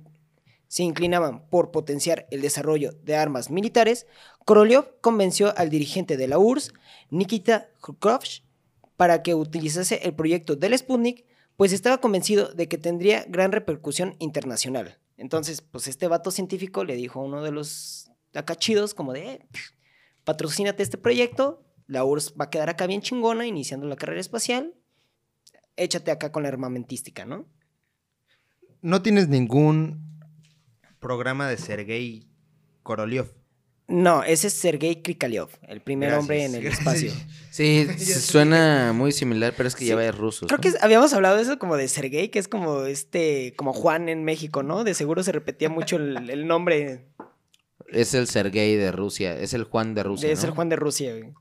se 0.67 0.83
inclinaban 0.83 1.47
por 1.49 1.71
potenciar 1.71 2.27
el 2.31 2.41
desarrollo 2.41 2.93
de 3.03 3.15
armas 3.15 3.49
militares, 3.49 4.07
Korolev 4.45 4.99
convenció 5.01 5.53
al 5.57 5.69
dirigente 5.69 6.17
de 6.17 6.27
la 6.27 6.39
URSS, 6.39 6.73
Nikita 7.09 7.69
Khrushchev, 7.81 8.43
para 8.99 9.23
que 9.23 9.33
utilizase 9.33 10.01
el 10.03 10.13
proyecto 10.13 10.57
del 10.57 10.77
Sputnik, 10.77 11.23
pues 11.55 11.71
estaba 11.71 12.01
convencido 12.01 12.51
de 12.53 12.67
que 12.67 12.77
tendría 12.77 13.23
gran 13.29 13.53
repercusión 13.53 14.17
internacional. 14.19 14.99
Entonces, 15.15 15.61
pues 15.61 15.87
este 15.87 16.09
vato 16.09 16.31
científico 16.31 16.83
le 16.83 16.97
dijo 16.97 17.21
a 17.21 17.23
uno 17.23 17.41
de 17.41 17.53
los 17.53 18.11
acachidos 18.33 18.93
como 18.93 19.13
de, 19.13 19.21
eh, 19.21 19.47
patrocínate 20.25 20.83
este 20.83 20.97
proyecto, 20.97 21.63
la 21.87 22.03
URSS 22.03 22.33
va 22.37 22.45
a 22.45 22.49
quedar 22.49 22.69
acá 22.69 22.87
bien 22.87 23.01
chingona 23.01 23.47
iniciando 23.47 23.87
la 23.87 23.95
carrera 23.95 24.19
espacial, 24.19 24.75
échate 25.77 26.11
acá 26.11 26.33
con 26.33 26.43
la 26.43 26.49
armamentística, 26.49 27.23
¿no? 27.23 27.47
No 28.81 29.01
tienes 29.01 29.29
ningún 29.29 30.19
programa 30.99 31.47
de 31.47 31.55
Sergei 31.55 32.27
Korolev. 32.83 33.38
No, 33.89 34.23
ese 34.23 34.47
es 34.47 34.53
Sergei 34.53 35.01
Krikalev, 35.01 35.47
el 35.67 35.81
primer 35.81 36.09
Gracias, 36.09 36.21
hombre 36.21 36.45
en 36.45 36.55
el 36.55 36.61
gracias. 36.65 36.79
espacio. 36.79 37.11
Sí, 37.49 37.87
suena 37.97 38.93
muy 38.93 39.11
similar, 39.11 39.53
pero 39.57 39.67
es 39.67 39.75
que 39.75 39.83
Sí. 39.83 39.89
ya 39.89 39.95
va 39.95 40.03
de 40.03 40.11
rusos. 40.11 40.47
Creo 40.47 40.57
¿no? 40.57 40.61
que 40.61 40.71
habíamos 40.81 41.11
hablado 41.13 41.37
de 41.37 41.41
eso 41.41 41.57
como 41.57 41.75
de 41.75 41.87
Sergei, 41.87 42.29
que 42.29 42.37
es 42.39 42.47
como 42.47 42.83
este, 42.83 43.53
como 43.57 43.73
Juan 43.73 44.07
en 44.07 44.23
México, 44.23 44.61
¿no? 44.63 44.83
De 44.83 44.93
seguro 44.93 45.23
se 45.23 45.31
repetía 45.31 45.69
mucho 45.69 45.95
el, 45.95 46.29
el 46.29 46.45
nombre 46.47 47.07
Es 47.87 48.13
el 48.13 48.27
Sergei 48.27 48.75
de 48.75 48.91
Rusia, 48.91 49.35
es 49.35 49.53
el 49.55 49.63
Juan 49.63 49.95
de 49.95 50.03
Rusia. 50.03 50.29
¿no? 50.29 50.35
ser 50.35 50.51
Juan 50.51 50.69
de 50.69 50.75
Rusia. 50.75 51.11
güey. 51.17 51.33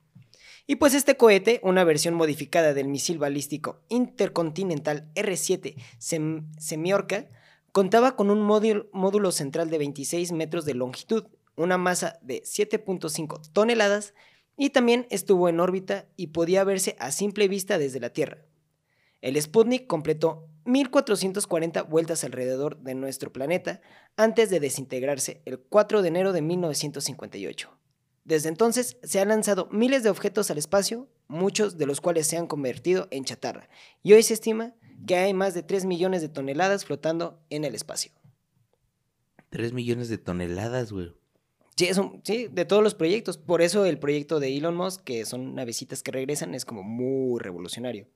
Y 0.66 0.76
pues 0.76 0.94
este 0.94 1.16
cohete, 1.16 1.60
una 1.62 1.84
versión 1.84 2.14
modificada 2.14 2.72
del 2.74 2.88
misil 2.88 3.18
balístico 3.18 3.80
intercontinental 3.88 5.10
R-7 5.14 5.74
Sem- 5.98 6.46
Semiorca, 6.58 7.26
contaba 7.72 8.16
con 8.16 8.30
un 8.30 8.42
módulo, 8.42 8.86
módulo 8.92 9.32
central 9.32 9.70
de 9.70 9.78
26 9.78 10.32
metros 10.32 10.64
de 10.64 10.74
longitud, 10.74 11.24
una 11.58 11.78
masa 11.78 12.18
de 12.22 12.42
7.5 12.42 13.52
toneladas 13.52 14.14
y 14.56 14.70
también 14.70 15.06
estuvo 15.10 15.48
en 15.48 15.60
órbita 15.60 16.06
y 16.16 16.28
podía 16.28 16.64
verse 16.64 16.96
a 16.98 17.12
simple 17.12 17.48
vista 17.48 17.78
desde 17.78 18.00
la 18.00 18.10
Tierra. 18.10 18.44
El 19.20 19.40
Sputnik 19.40 19.86
completó 19.86 20.48
1440 20.64 21.82
vueltas 21.82 22.24
alrededor 22.24 22.78
de 22.80 22.94
nuestro 22.94 23.32
planeta 23.32 23.80
antes 24.16 24.50
de 24.50 24.60
desintegrarse 24.60 25.42
el 25.44 25.58
4 25.58 26.02
de 26.02 26.08
enero 26.08 26.32
de 26.32 26.42
1958. 26.42 27.70
Desde 28.24 28.48
entonces 28.48 28.98
se 29.02 29.20
han 29.20 29.28
lanzado 29.28 29.68
miles 29.72 30.02
de 30.02 30.10
objetos 30.10 30.50
al 30.50 30.58
espacio, 30.58 31.08
muchos 31.28 31.78
de 31.78 31.86
los 31.86 32.00
cuales 32.00 32.26
se 32.26 32.36
han 32.36 32.46
convertido 32.46 33.08
en 33.10 33.24
chatarra, 33.24 33.68
y 34.02 34.12
hoy 34.12 34.22
se 34.22 34.34
estima 34.34 34.74
que 35.06 35.16
hay 35.16 35.32
más 35.32 35.54
de 35.54 35.62
3 35.62 35.86
millones 35.86 36.20
de 36.20 36.28
toneladas 36.28 36.84
flotando 36.84 37.40
en 37.48 37.64
el 37.64 37.74
espacio. 37.74 38.12
Tres 39.50 39.72
millones 39.72 40.10
de 40.10 40.18
toneladas, 40.18 40.92
güey. 40.92 41.14
Sí, 42.24 42.48
de 42.50 42.64
todos 42.64 42.82
los 42.82 42.94
proyectos. 42.94 43.38
Por 43.38 43.62
eso 43.62 43.84
el 43.84 43.98
proyecto 43.98 44.40
de 44.40 44.56
Elon 44.56 44.74
Musk, 44.76 45.02
que 45.04 45.24
son 45.24 45.54
navecitas 45.54 46.02
que 46.02 46.10
regresan, 46.10 46.54
es 46.54 46.64
como 46.64 46.82
muy 46.82 47.38
revolucionario. 47.40 48.08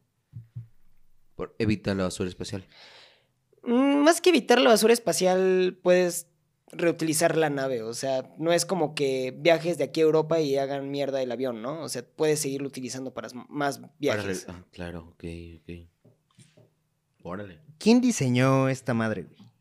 Por 1.36 1.54
evita 1.58 1.94
la 1.94 2.04
basura 2.04 2.28
espacial. 2.28 2.66
Mm, 3.62 4.02
Más 4.02 4.20
que 4.20 4.30
evitar 4.30 4.60
la 4.60 4.70
basura 4.70 4.92
espacial, 4.92 5.78
puedes 5.82 6.26
reutilizar 6.72 7.36
la 7.36 7.50
nave. 7.50 7.82
O 7.82 7.94
sea, 7.94 8.34
no 8.38 8.52
es 8.52 8.66
como 8.66 8.94
que 8.94 9.32
viajes 9.38 9.78
de 9.78 9.84
aquí 9.84 10.00
a 10.00 10.04
Europa 10.04 10.40
y 10.40 10.56
hagan 10.56 10.90
mierda 10.90 11.22
el 11.22 11.30
avión, 11.30 11.62
¿no? 11.62 11.82
O 11.82 11.88
sea, 11.88 12.02
puedes 12.04 12.40
seguirlo 12.40 12.66
utilizando 12.68 13.14
para 13.14 13.28
más 13.48 13.78
Para 13.78 13.92
viajes. 13.98 14.46
ah, 14.48 14.64
claro, 14.72 15.08
ok, 15.12 15.24
ok. 15.60 15.88
Órale. 17.22 17.60
¿Quién 17.78 18.00
diseñó 18.00 18.68
esta 18.68 18.94
madre, 18.94 19.22
güey? 19.22 19.51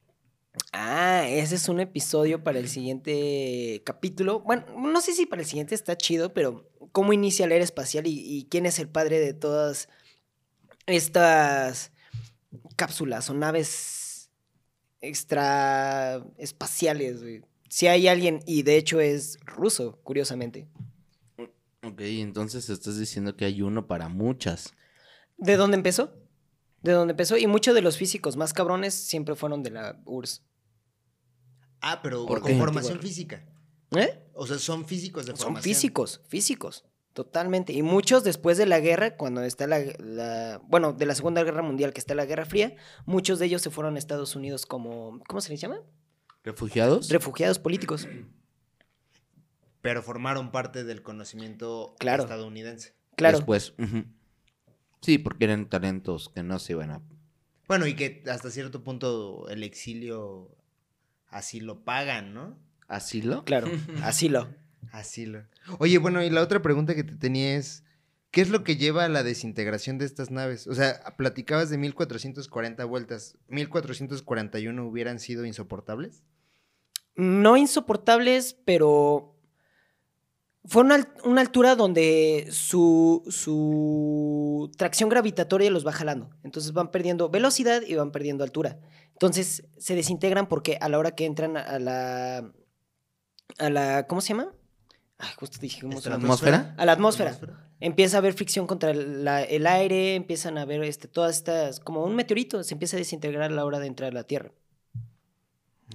Ah, 0.74 1.28
ese 1.28 1.56
es 1.56 1.68
un 1.68 1.80
episodio 1.82 2.44
para 2.44 2.60
el 2.60 2.70
siguiente 2.70 3.82
capítulo. 3.86 4.40
Bueno, 4.40 4.66
no 4.78 5.02
sé 5.02 5.14
si 5.14 5.26
para 5.26 5.42
el 5.42 5.48
siguiente 5.48 5.76
está 5.76 5.98
chido, 5.98 6.34
pero 6.34 6.70
cómo 6.92 7.12
inicia 7.12 7.48
la 7.48 7.56
era 7.56 7.64
espacial 7.64 8.08
y, 8.08 8.20
y 8.20 8.46
quién 8.46 8.66
es 8.66 8.80
el 8.80 8.88
padre 8.88 9.20
de 9.20 9.34
todas 9.34 9.90
estas 10.86 11.92
cápsulas 12.76 13.30
o 13.30 13.34
naves 13.34 14.32
extra 15.02 16.26
espaciales. 16.38 17.22
güey. 17.22 17.42
Si 17.70 17.88
hay 17.88 18.08
alguien, 18.08 18.42
y 18.46 18.64
de 18.64 18.78
hecho 18.78 19.00
es 19.00 19.40
ruso, 19.46 20.00
curiosamente. 20.04 20.68
Ok, 21.84 22.02
entonces 22.02 22.70
estás 22.70 22.98
diciendo 23.00 23.36
que 23.36 23.46
hay 23.46 23.62
uno 23.62 23.88
para 23.88 24.08
muchas. 24.08 24.74
¿De 25.38 25.56
dónde 25.56 25.78
empezó? 25.78 26.14
De 26.82 26.92
dónde 26.92 27.12
empezó. 27.12 27.38
Y 27.38 27.48
muchos 27.48 27.74
de 27.74 27.82
los 27.82 27.98
físicos 27.98 28.38
más 28.38 28.54
cabrones 28.54 28.94
siempre 28.94 29.36
fueron 29.36 29.64
de 29.64 29.72
la 29.72 30.02
URSS. 30.06 30.44
Ah, 31.82 32.02
pero 32.02 32.26
¿Por 32.26 32.42
con 32.42 32.52
qué? 32.52 32.58
formación 32.58 33.00
física. 33.00 33.44
¿Eh? 33.92 34.24
O 34.34 34.48
sea, 34.48 34.58
son 34.60 34.86
físicos 34.86 35.26
de 35.26 35.32
Son 35.34 35.40
formación. 35.48 35.64
físicos, 35.64 36.22
físicos, 36.28 36.86
totalmente. 37.14 37.74
Y 37.74 37.82
muchos 37.82 38.24
después 38.24 38.58
de 38.58 38.66
la 38.66 38.80
guerra, 38.80 39.18
cuando 39.18 39.42
está 39.44 39.68
la, 39.68 39.80
la- 40.00 40.62
bueno, 40.68 40.94
de 40.94 41.06
la 41.06 41.16
Segunda 41.16 41.44
Guerra 41.44 41.62
Mundial, 41.62 41.92
que 41.92 42.00
está 42.00 42.16
la 42.16 42.26
Guerra 42.26 42.46
Fría, 42.46 42.76
muchos 43.06 43.40
de 43.40 43.48
ellos 43.48 43.62
se 43.62 43.70
fueron 43.70 43.96
a 43.96 44.00
Estados 44.00 44.36
Unidos 44.36 44.66
como, 44.66 45.20
¿cómo 45.28 45.42
se 45.42 45.50
les 45.50 45.60
llama? 45.60 45.82
¿Refugiados? 46.44 47.10
Refugiados 47.10 47.60
políticos. 47.60 48.08
Pero 49.82 50.04
formaron 50.04 50.52
parte 50.52 50.84
del 50.84 51.02
conocimiento 51.02 51.96
Claro. 52.00 52.24
estadounidense. 52.24 52.94
Claro. 53.16 53.38
Después. 53.40 53.74
Sí, 55.02 55.18
porque 55.18 55.46
eran 55.46 55.70
talentos 55.70 56.30
que 56.30 56.44
no 56.44 56.60
se 56.60 56.74
iban 56.74 56.92
a. 56.92 57.02
Bueno, 57.68 57.88
y 57.88 57.96
que 57.96 58.24
hasta 58.30 58.52
cierto 58.52 58.84
punto 58.84 59.48
el 59.50 59.64
exilio 59.64 60.56
así 61.32 61.60
lo 61.60 61.84
pagan, 61.84 62.34
¿no? 62.34 62.58
¿Asilo? 62.88 63.44
Claro, 63.46 63.68
asilo. 64.04 64.50
Así 64.92 65.26
lo. 65.26 65.44
Oye, 65.80 65.98
bueno, 65.98 66.22
y 66.22 66.30
la 66.30 66.42
otra 66.42 66.62
pregunta 66.62 66.96
que 66.96 67.04
te 67.04 67.16
tenía 67.16 67.56
es, 67.56 67.84
¿qué 68.30 68.42
es 68.42 68.50
lo 68.50 68.64
que 68.64 68.76
lleva 68.76 69.06
a 69.06 69.10
la 69.10 69.24
desintegración 69.24 69.98
de 69.98 70.06
estas 70.06 70.32
naves? 70.32 70.68
O 70.68 70.76
sea, 70.76 71.16
platicabas 71.18 71.70
de 71.70 71.78
1440 71.78 72.84
vueltas, 72.86 73.38
¿1441 73.50 74.86
hubieran 74.86 75.20
sido 75.20 75.46
insoportables? 75.46 76.24
No 77.16 77.56
insoportables, 77.56 78.58
pero 78.66 79.38
fue 80.66 80.84
una, 80.84 81.08
una 81.24 81.42
altura 81.42 81.76
donde 81.76 82.48
su, 82.52 83.24
su 83.30 84.72
tracción 84.78 85.10
gravitatoria 85.10 85.72
los 85.72 85.86
va 85.86 85.92
jalando. 85.92 86.30
Entonces 86.44 86.74
van 86.74 86.92
perdiendo 86.92 87.30
velocidad 87.30 87.82
y 87.82 87.96
van 87.96 88.12
perdiendo 88.12 88.44
altura. 88.44 88.80
Entonces 89.22 89.68
se 89.78 89.94
desintegran 89.94 90.48
porque 90.48 90.80
a 90.82 90.90
la 90.90 90.98
hora 90.98 91.12
que 91.12 91.26
entran 91.26 91.56
a 91.56 91.78
la... 91.78 92.52
A 93.60 93.70
la 93.70 94.08
¿Cómo 94.08 94.20
se 94.20 94.30
llama? 94.30 94.52
Ay, 95.20 95.30
justo 95.38 95.60
dije 95.62 95.82
cómo 95.82 96.02
se 96.02 96.10
llama. 96.10 96.24
¿Atmósfera? 96.24 96.74
A 96.76 96.86
la 96.88 96.94
atmósfera. 96.94 97.38
Empieza 97.80 98.18
a 98.18 98.20
haber 98.20 98.34
fricción 98.34 98.66
contra 98.66 98.96
la- 98.96 99.44
el 99.44 99.68
aire, 99.68 100.16
empiezan 100.16 100.58
a 100.58 100.66
ver 100.66 100.84
este, 100.84 101.08
todas 101.08 101.38
estas, 101.38 101.80
como 101.80 102.04
un 102.04 102.16
meteorito, 102.16 102.64
se 102.64 102.74
empieza 102.74 102.98
a 102.98 103.00
desintegrar 103.00 103.44
a 103.44 103.54
la 103.54 103.64
hora 103.64 103.78
de 103.78 103.86
entrar 103.86 104.10
a 104.10 104.14
la 104.14 104.24
Tierra. 104.24 104.52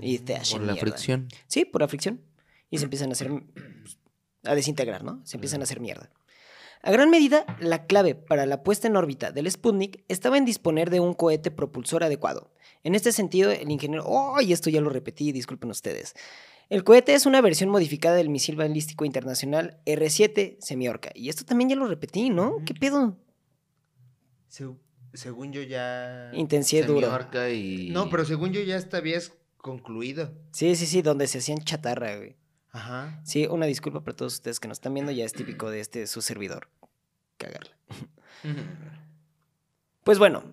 Y 0.00 0.20
te 0.20 0.36
hace 0.36 0.52
Por 0.52 0.62
la 0.62 0.76
fricción. 0.76 1.26
Sí, 1.48 1.64
por 1.64 1.80
la 1.80 1.88
fricción. 1.88 2.20
Y 2.70 2.78
se 2.78 2.84
empiezan 2.84 3.08
a 3.08 3.12
hacer, 3.12 3.32
a 4.44 4.54
desintegrar, 4.54 5.02
¿no? 5.02 5.20
Se 5.24 5.36
empiezan 5.36 5.62
a 5.62 5.64
hacer 5.64 5.80
mierda. 5.80 6.10
A 6.82 6.92
gran 6.92 7.10
medida, 7.10 7.44
la 7.58 7.86
clave 7.86 8.14
para 8.14 8.46
la 8.46 8.62
puesta 8.62 8.86
en 8.86 8.94
órbita 8.94 9.32
del 9.32 9.50
Sputnik 9.50 10.04
estaba 10.06 10.38
en 10.38 10.44
disponer 10.44 10.90
de 10.90 11.00
un 11.00 11.14
cohete 11.14 11.50
propulsor 11.50 12.04
adecuado. 12.04 12.52
En 12.86 12.94
este 12.94 13.10
sentido, 13.10 13.50
el 13.50 13.68
ingeniero... 13.68 14.04
¡Oh! 14.06 14.40
Y 14.40 14.52
esto 14.52 14.70
ya 14.70 14.80
lo 14.80 14.90
repetí, 14.90 15.32
disculpen 15.32 15.70
ustedes. 15.70 16.14
El 16.68 16.84
cohete 16.84 17.14
es 17.14 17.26
una 17.26 17.40
versión 17.40 17.68
modificada 17.68 18.14
del 18.14 18.28
misil 18.28 18.54
balístico 18.54 19.04
internacional 19.04 19.80
R-7 19.86 20.58
Semiorca. 20.60 21.10
Y 21.12 21.28
esto 21.28 21.44
también 21.44 21.68
ya 21.70 21.74
lo 21.74 21.88
repetí, 21.88 22.30
¿no? 22.30 22.58
¿Qué 22.64 22.74
pedo? 22.74 23.18
Se- 24.46 24.70
según 25.14 25.52
yo 25.52 25.62
ya... 25.62 26.30
Intensidad 26.34 26.86
duro. 26.86 27.00
Semiorca 27.08 27.50
y. 27.50 27.90
No, 27.90 28.08
pero 28.08 28.24
según 28.24 28.52
yo 28.52 28.60
ya 28.60 28.76
esta 28.76 28.98
habías 28.98 29.32
concluido. 29.56 30.32
Sí, 30.52 30.76
sí, 30.76 30.86
sí, 30.86 31.02
donde 31.02 31.26
se 31.26 31.38
hacían 31.38 31.58
chatarra, 31.64 32.16
güey. 32.16 32.36
Ajá. 32.70 33.20
Sí, 33.24 33.48
una 33.50 33.66
disculpa 33.66 34.04
para 34.04 34.14
todos 34.16 34.34
ustedes 34.34 34.60
que 34.60 34.68
nos 34.68 34.76
están 34.76 34.94
viendo, 34.94 35.10
ya 35.10 35.24
es 35.24 35.32
típico 35.32 35.70
de 35.70 35.80
este 35.80 36.06
su 36.06 36.22
servidor. 36.22 36.68
Cagarla. 37.36 37.76
Pues 40.04 40.18
bueno, 40.20 40.44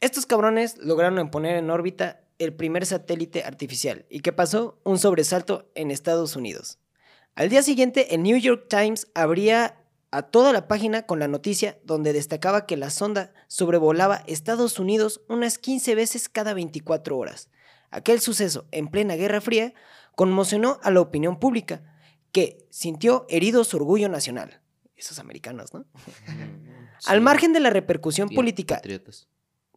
estos 0.00 0.26
cabrones 0.26 0.78
lograron 0.78 1.30
poner 1.30 1.56
en 1.56 1.70
órbita 1.70 2.20
el 2.38 2.54
primer 2.54 2.86
satélite 2.86 3.44
artificial. 3.44 4.06
¿Y 4.08 4.20
qué 4.20 4.32
pasó? 4.32 4.80
Un 4.82 4.98
sobresalto 4.98 5.70
en 5.74 5.90
Estados 5.90 6.36
Unidos. 6.36 6.78
Al 7.34 7.50
día 7.50 7.62
siguiente, 7.62 8.14
el 8.14 8.22
New 8.22 8.38
York 8.38 8.66
Times 8.68 9.08
abría 9.14 9.76
a 10.10 10.22
toda 10.22 10.52
la 10.52 10.66
página 10.66 11.02
con 11.02 11.18
la 11.18 11.28
noticia 11.28 11.78
donde 11.84 12.12
destacaba 12.12 12.66
que 12.66 12.76
la 12.76 12.90
sonda 12.90 13.32
sobrevolaba 13.46 14.24
Estados 14.26 14.78
Unidos 14.78 15.20
unas 15.28 15.58
15 15.58 15.94
veces 15.94 16.28
cada 16.28 16.54
24 16.54 17.16
horas. 17.16 17.50
Aquel 17.90 18.20
suceso, 18.20 18.66
en 18.72 18.88
plena 18.88 19.16
Guerra 19.16 19.40
Fría, 19.40 19.74
conmocionó 20.16 20.80
a 20.82 20.90
la 20.90 21.00
opinión 21.00 21.38
pública, 21.38 21.82
que 22.32 22.66
sintió 22.70 23.26
herido 23.28 23.64
su 23.64 23.76
orgullo 23.76 24.08
nacional. 24.08 24.60
Esos 24.96 25.18
americanos, 25.18 25.74
¿no? 25.74 25.84
Al 27.06 27.20
margen 27.20 27.52
de 27.52 27.60
la 27.60 27.70
repercusión 27.70 28.28
política, 28.28 28.76
Patriotas. 28.76 29.28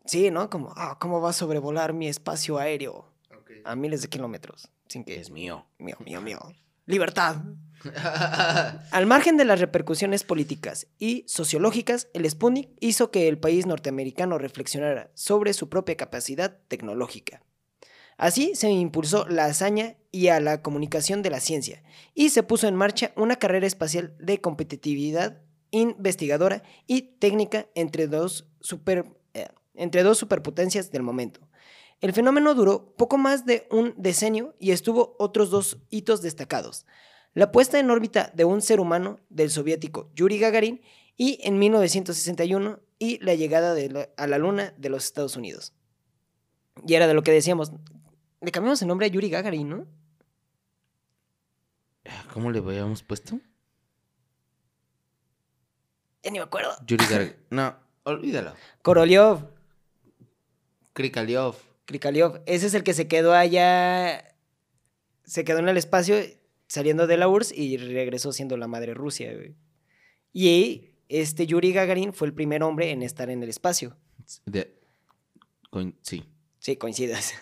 Sí, 0.06 0.32
¿no? 0.32 0.50
Como, 0.50 0.74
ah, 0.76 0.98
¿cómo 1.00 1.22
va 1.22 1.30
a 1.30 1.34
sobrevolar 1.34 1.94
mi 1.94 2.08
espacio 2.08 2.58
aéreo 2.58 3.12
a 3.66 3.76
miles 3.76 4.02
de 4.02 4.10
kilómetros? 4.10 4.70
Sin 4.88 5.04
que 5.04 5.20
Es 5.20 5.30
mío. 5.32 5.66
Mío, 5.80 5.98
mío, 6.06 6.22
mío. 6.22 6.40
Libertad. 6.86 7.38
Al 8.92 9.06
margen 9.06 9.38
de 9.38 9.46
las 9.46 9.60
repercusiones 9.60 10.24
políticas 10.24 10.88
y 11.00 11.24
sociológicas, 11.28 12.08
el 12.14 12.30
Sputnik 12.30 12.70
hizo 12.80 13.12
que 13.12 13.28
el 13.28 13.38
país 13.38 13.66
norteamericano 13.66 14.38
reflexionara 14.38 15.12
sobre 15.14 15.54
su 15.54 15.70
propia 15.70 15.96
capacidad 15.98 16.58
tecnológica. 16.68 17.42
Así 18.18 18.54
se 18.56 18.70
impulsó 18.70 19.28
la 19.28 19.46
hazaña 19.46 19.96
y 20.12 20.28
a 20.28 20.40
la 20.40 20.62
comunicación 20.62 21.22
de 21.24 21.30
la 21.32 21.40
ciencia, 21.40 21.84
y 22.14 22.30
se 22.30 22.44
puso 22.44 22.68
en 22.68 22.76
marcha 22.76 23.12
una 23.16 23.38
carrera 23.38 23.66
espacial 23.66 24.16
de 24.20 24.40
competitividad 24.40 25.42
investigadora 25.72 26.62
y 26.86 27.02
técnica 27.18 27.68
entre 27.74 28.08
dos, 28.08 28.48
super- 28.62 29.06
eh, 29.34 29.48
entre 29.76 30.04
dos 30.04 30.18
superpotencias 30.18 30.92
del 30.92 31.04
momento. 31.04 31.40
El 32.02 32.14
fenómeno 32.14 32.54
duró 32.54 32.94
poco 32.96 33.18
más 33.18 33.46
de 33.46 33.68
un 33.72 33.94
decenio 33.98 34.56
y 34.60 34.72
estuvo 34.72 35.16
otros 35.20 35.50
dos 35.50 35.78
hitos 35.90 36.22
destacados. 36.22 36.86
La 37.34 37.52
puesta 37.52 37.80
en 37.80 37.90
órbita 37.90 38.32
de 38.36 38.46
un 38.46 38.62
ser 38.62 38.80
humano 38.80 39.20
del 39.30 39.50
soviético 39.50 40.12
Yuri 40.16 40.38
Gagarin 40.38 40.82
y 41.18 41.40
en 41.44 41.58
1961 41.60 42.80
y 43.00 43.20
la 43.24 43.34
llegada 43.36 43.74
de 43.74 43.90
la- 43.90 44.10
a 44.18 44.28
la 44.28 44.38
luna 44.38 44.74
de 44.78 44.90
los 44.90 45.06
Estados 45.06 45.36
Unidos. 45.38 45.74
Y 46.86 46.94
era 46.96 47.08
de 47.08 47.14
lo 47.14 47.24
que 47.24 47.32
decíamos, 47.32 47.72
le 48.42 48.52
cambiamos 48.52 48.82
el 48.82 48.88
nombre 48.88 49.06
a 49.08 49.10
Yuri 49.10 49.30
Gagarin, 49.30 49.70
¿no? 49.70 49.88
¿Cómo 52.34 52.52
le 52.52 52.60
habíamos 52.60 53.02
puesto? 53.04 53.40
Ya 56.24 56.32
ni 56.32 56.40
me 56.40 56.44
acuerdo. 56.46 56.72
Yuri 56.86 57.06
Gar... 57.06 57.36
No, 57.50 57.76
olvídalo. 58.04 58.54
Korolev, 58.82 59.46
Krikaliov. 60.94 61.56
Krikalev, 61.86 62.42
ese 62.46 62.68
es 62.68 62.74
el 62.74 62.84
que 62.84 62.94
se 62.94 63.08
quedó 63.08 63.34
allá, 63.34 64.36
se 65.26 65.44
quedó 65.44 65.60
en 65.60 65.68
el 65.70 65.78
espacio 65.78 66.16
saliendo 66.68 67.08
de 67.08 67.18
la 67.18 67.28
URSS 67.28 67.52
y 67.58 67.78
regresó 67.78 68.32
siendo 68.32 68.56
la 68.58 68.68
madre 68.68 68.94
Rusia, 68.94 69.34
güey. 69.34 69.56
Y 70.32 70.92
este 71.10 71.46
Yuri 71.46 71.74
Gagarin 71.74 72.14
fue 72.14 72.28
el 72.28 72.34
primer 72.34 72.64
hombre 72.64 72.92
en 72.92 73.04
estar 73.04 73.30
en 73.30 73.44
el 73.44 73.50
espacio. 73.50 73.98
De... 74.46 74.80
Sí, 76.02 76.24
Sí, 76.60 76.78
coincidas. 76.78 77.34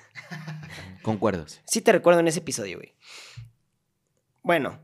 concuerdas. 1.04 1.62
Sí 1.66 1.82
te 1.82 1.92
recuerdo 1.92 2.22
en 2.22 2.28
ese 2.28 2.40
episodio, 2.40 2.78
güey. 2.78 2.96
Bueno, 4.42 4.80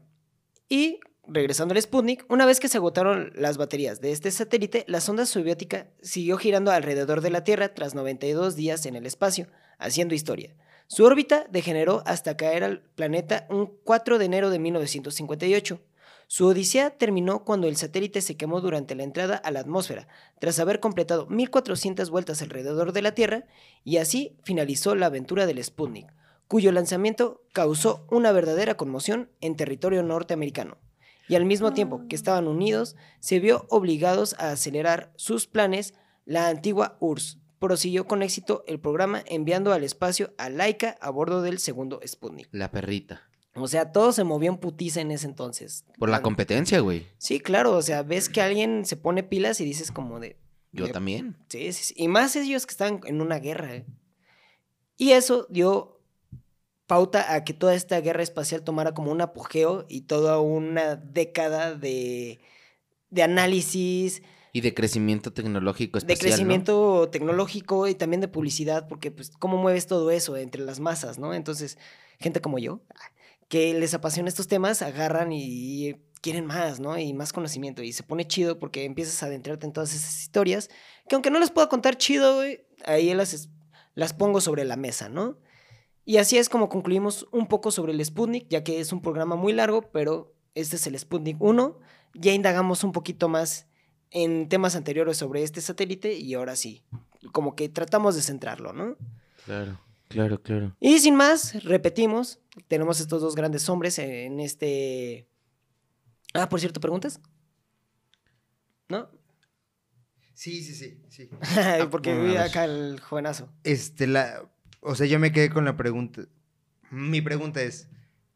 y 0.69 0.99
regresando 1.27 1.73
al 1.73 1.81
Sputnik, 1.81 2.25
una 2.29 2.45
vez 2.45 2.59
que 2.59 2.69
se 2.69 2.77
agotaron 2.77 3.31
las 3.35 3.57
baterías 3.57 4.01
de 4.01 4.11
este 4.11 4.31
satélite, 4.31 4.85
la 4.87 5.01
sonda 5.01 5.25
soviética 5.25 5.87
siguió 6.01 6.37
girando 6.37 6.71
alrededor 6.71 7.21
de 7.21 7.29
la 7.29 7.43
Tierra 7.43 7.73
tras 7.73 7.95
92 7.95 8.55
días 8.55 8.85
en 8.85 8.95
el 8.95 9.05
espacio, 9.05 9.47
haciendo 9.77 10.15
historia. 10.15 10.55
Su 10.87 11.03
órbita 11.03 11.45
degeneró 11.49 12.01
hasta 12.05 12.37
caer 12.37 12.63
al 12.63 12.79
planeta 12.79 13.45
un 13.49 13.73
4 13.83 14.17
de 14.17 14.25
enero 14.25 14.49
de 14.49 14.59
1958. 14.59 15.81
Su 16.27 16.47
odisea 16.47 16.91
terminó 16.91 17.43
cuando 17.43 17.67
el 17.67 17.75
satélite 17.75 18.21
se 18.21 18.35
quemó 18.35 18.61
durante 18.61 18.95
la 18.95 19.03
entrada 19.03 19.35
a 19.35 19.51
la 19.51 19.59
atmósfera, 19.59 20.07
tras 20.39 20.59
haber 20.59 20.79
completado 20.79 21.25
1400 21.27 22.09
vueltas 22.09 22.41
alrededor 22.41 22.93
de 22.93 23.01
la 23.01 23.13
Tierra, 23.13 23.45
y 23.83 23.97
así 23.97 24.37
finalizó 24.43 24.95
la 24.95 25.07
aventura 25.07 25.45
del 25.45 25.63
Sputnik, 25.63 26.07
cuyo 26.47 26.71
lanzamiento 26.71 27.43
causó 27.53 28.05
una 28.09 28.31
verdadera 28.31 28.75
conmoción 28.75 29.29
en 29.41 29.57
territorio 29.57 30.03
norteamericano. 30.03 30.77
Y 31.27 31.35
al 31.35 31.45
mismo 31.45 31.73
tiempo 31.73 32.07
que 32.07 32.15
estaban 32.15 32.47
unidos, 32.47 32.95
se 33.19 33.39
vio 33.39 33.65
obligados 33.69 34.35
a 34.39 34.51
acelerar 34.51 35.11
sus 35.15 35.47
planes, 35.47 35.93
la 36.25 36.47
antigua 36.47 36.97
URSS 36.99 37.39
prosiguió 37.59 38.05
con 38.05 38.21
éxito 38.21 38.63
el 38.67 38.79
programa 38.79 39.23
enviando 39.25 39.73
al 39.73 39.83
espacio 39.83 40.33
a 40.37 40.49
Laika 40.49 40.97
a 41.01 41.09
bordo 41.09 41.41
del 41.41 41.59
segundo 41.59 41.99
Sputnik. 42.05 42.47
La 42.51 42.71
perrita. 42.71 43.23
O 43.55 43.67
sea, 43.67 43.91
todo 43.91 44.11
se 44.11 44.23
movió 44.23 44.51
en 44.51 44.57
putiza 44.57 45.01
en 45.01 45.11
ese 45.11 45.25
entonces. 45.25 45.83
Por 45.97 46.09
la 46.09 46.21
competencia, 46.21 46.79
güey. 46.79 47.07
Sí, 47.17 47.39
claro, 47.39 47.75
o 47.75 47.81
sea, 47.81 48.03
ves 48.03 48.29
que 48.29 48.41
alguien 48.41 48.85
se 48.85 48.97
pone 48.97 49.23
pilas 49.23 49.59
y 49.59 49.65
dices 49.65 49.91
como 49.91 50.19
de... 50.19 50.37
Yo 50.71 50.91
también. 50.91 51.35
Sí, 51.49 51.73
sí, 51.73 51.85
sí. 51.85 51.93
Y 51.97 52.07
más 52.07 52.35
ellos 52.35 52.67
que 52.67 52.71
están 52.71 53.01
en 53.05 53.19
una 53.19 53.39
guerra. 53.39 53.73
¿eh? 53.73 53.85
Y 54.95 55.11
eso 55.11 55.47
dio 55.49 55.96
pauta 56.87 57.33
a 57.33 57.43
que 57.43 57.53
toda 57.53 57.75
esta 57.75 57.99
guerra 57.99 58.23
espacial 58.23 58.63
tomara 58.63 58.93
como 58.93 59.11
un 59.11 59.21
apogeo 59.21 59.85
y 59.89 60.01
toda 60.01 60.39
una 60.39 60.95
década 60.95 61.75
de, 61.75 62.39
de 63.09 63.23
análisis, 63.23 64.23
Y 64.53 64.61
de 64.61 64.73
crecimiento 64.73 65.33
tecnológico 65.33 65.99
de 65.99 66.13
espacial, 66.13 66.17
¿no? 66.17 66.35
crecimiento 66.35 67.09
tecnológico 67.09 67.87
y 67.87 67.95
también 67.95 68.21
de 68.21 68.29
publicidad, 68.29 68.87
porque 68.87 69.11
pues 69.11 69.31
cómo 69.37 69.57
mueves 69.57 69.85
todo 69.85 70.09
eso 70.11 70.37
entre 70.37 70.63
las 70.63 70.79
masas, 70.79 71.19
¿no? 71.19 71.33
Entonces, 71.33 71.77
gente 72.19 72.41
como 72.41 72.57
yo, 72.57 72.81
que 73.49 73.73
les 73.73 73.93
apasiona 73.93 74.29
estos 74.29 74.47
temas, 74.47 74.81
agarran 74.81 75.31
y 75.31 75.95
quieren 76.21 76.45
más, 76.45 76.79
¿no? 76.79 76.97
Y 76.97 77.13
más 77.13 77.33
conocimiento. 77.33 77.83
Y 77.83 77.91
se 77.91 78.03
pone 78.03 78.25
chido 78.25 78.59
porque 78.59 78.85
empiezas 78.85 79.21
a 79.21 79.27
adentrarte 79.27 79.65
en 79.65 79.73
todas 79.73 79.93
esas 79.93 80.21
historias, 80.21 80.69
que 81.07 81.15
aunque 81.15 81.31
no 81.31 81.39
les 81.39 81.51
puedo 81.51 81.67
contar 81.69 81.97
chido, 81.97 82.37
güey, 82.37 82.65
ahí 82.85 83.13
las, 83.13 83.49
las 83.93 84.13
pongo 84.13 84.39
sobre 84.41 84.63
la 84.65 84.77
mesa, 84.77 85.09
¿no? 85.09 85.37
Y 86.07 86.19
así 86.19 86.37
es 86.37 86.47
como 86.47 86.69
concluimos 86.69 87.27
un 87.33 87.47
poco 87.47 87.69
sobre 87.69 87.91
el 87.91 88.03
Sputnik, 88.03 88.47
ya 88.47 88.63
que 88.63 88.79
es 88.79 88.93
un 88.93 89.01
programa 89.01 89.35
muy 89.35 89.51
largo, 89.51 89.91
pero 89.91 90.33
este 90.55 90.77
es 90.77 90.87
el 90.87 90.97
Sputnik 90.97 91.35
1. 91.37 91.77
Ya 92.13 92.31
indagamos 92.31 92.85
un 92.85 92.93
poquito 92.93 93.27
más 93.27 93.67
en 94.11 94.47
temas 94.47 94.77
anteriores 94.77 95.17
sobre 95.17 95.43
este 95.43 95.59
satélite 95.59 96.13
y 96.13 96.33
ahora 96.33 96.55
sí, 96.55 96.81
como 97.33 97.57
que 97.57 97.67
tratamos 97.67 98.15
de 98.15 98.21
centrarlo, 98.21 98.71
¿no? 98.71 98.95
Claro, 99.43 99.81
claro, 100.07 100.41
claro. 100.41 100.77
Y 100.79 100.97
sin 100.99 101.15
más, 101.15 101.61
repetimos, 101.65 102.39
tenemos 102.69 103.01
estos 103.01 103.21
dos 103.21 103.35
grandes 103.35 103.67
hombres 103.67 103.99
en 103.99 104.39
este... 104.39 105.27
Ah, 106.33 106.47
por 106.47 106.61
cierto, 106.61 106.79
¿preguntas? 106.79 107.19
¿No? 108.87 109.09
Sí, 110.33 110.63
sí, 110.63 110.73
sí, 110.73 111.03
sí. 111.09 111.29
Porque 111.91 112.13
a 112.13 112.17
vi 112.21 112.37
acá 112.37 112.63
el 112.63 113.01
jovenazo. 113.01 113.49
Este, 113.65 114.07
la... 114.07 114.49
O 114.79 114.95
sea, 114.95 115.07
yo 115.07 115.19
me 115.19 115.31
quedé 115.31 115.49
con 115.49 115.65
la 115.65 115.75
pregunta. 115.77 116.23
Mi 116.91 117.21
pregunta 117.21 117.61
es, 117.61 117.89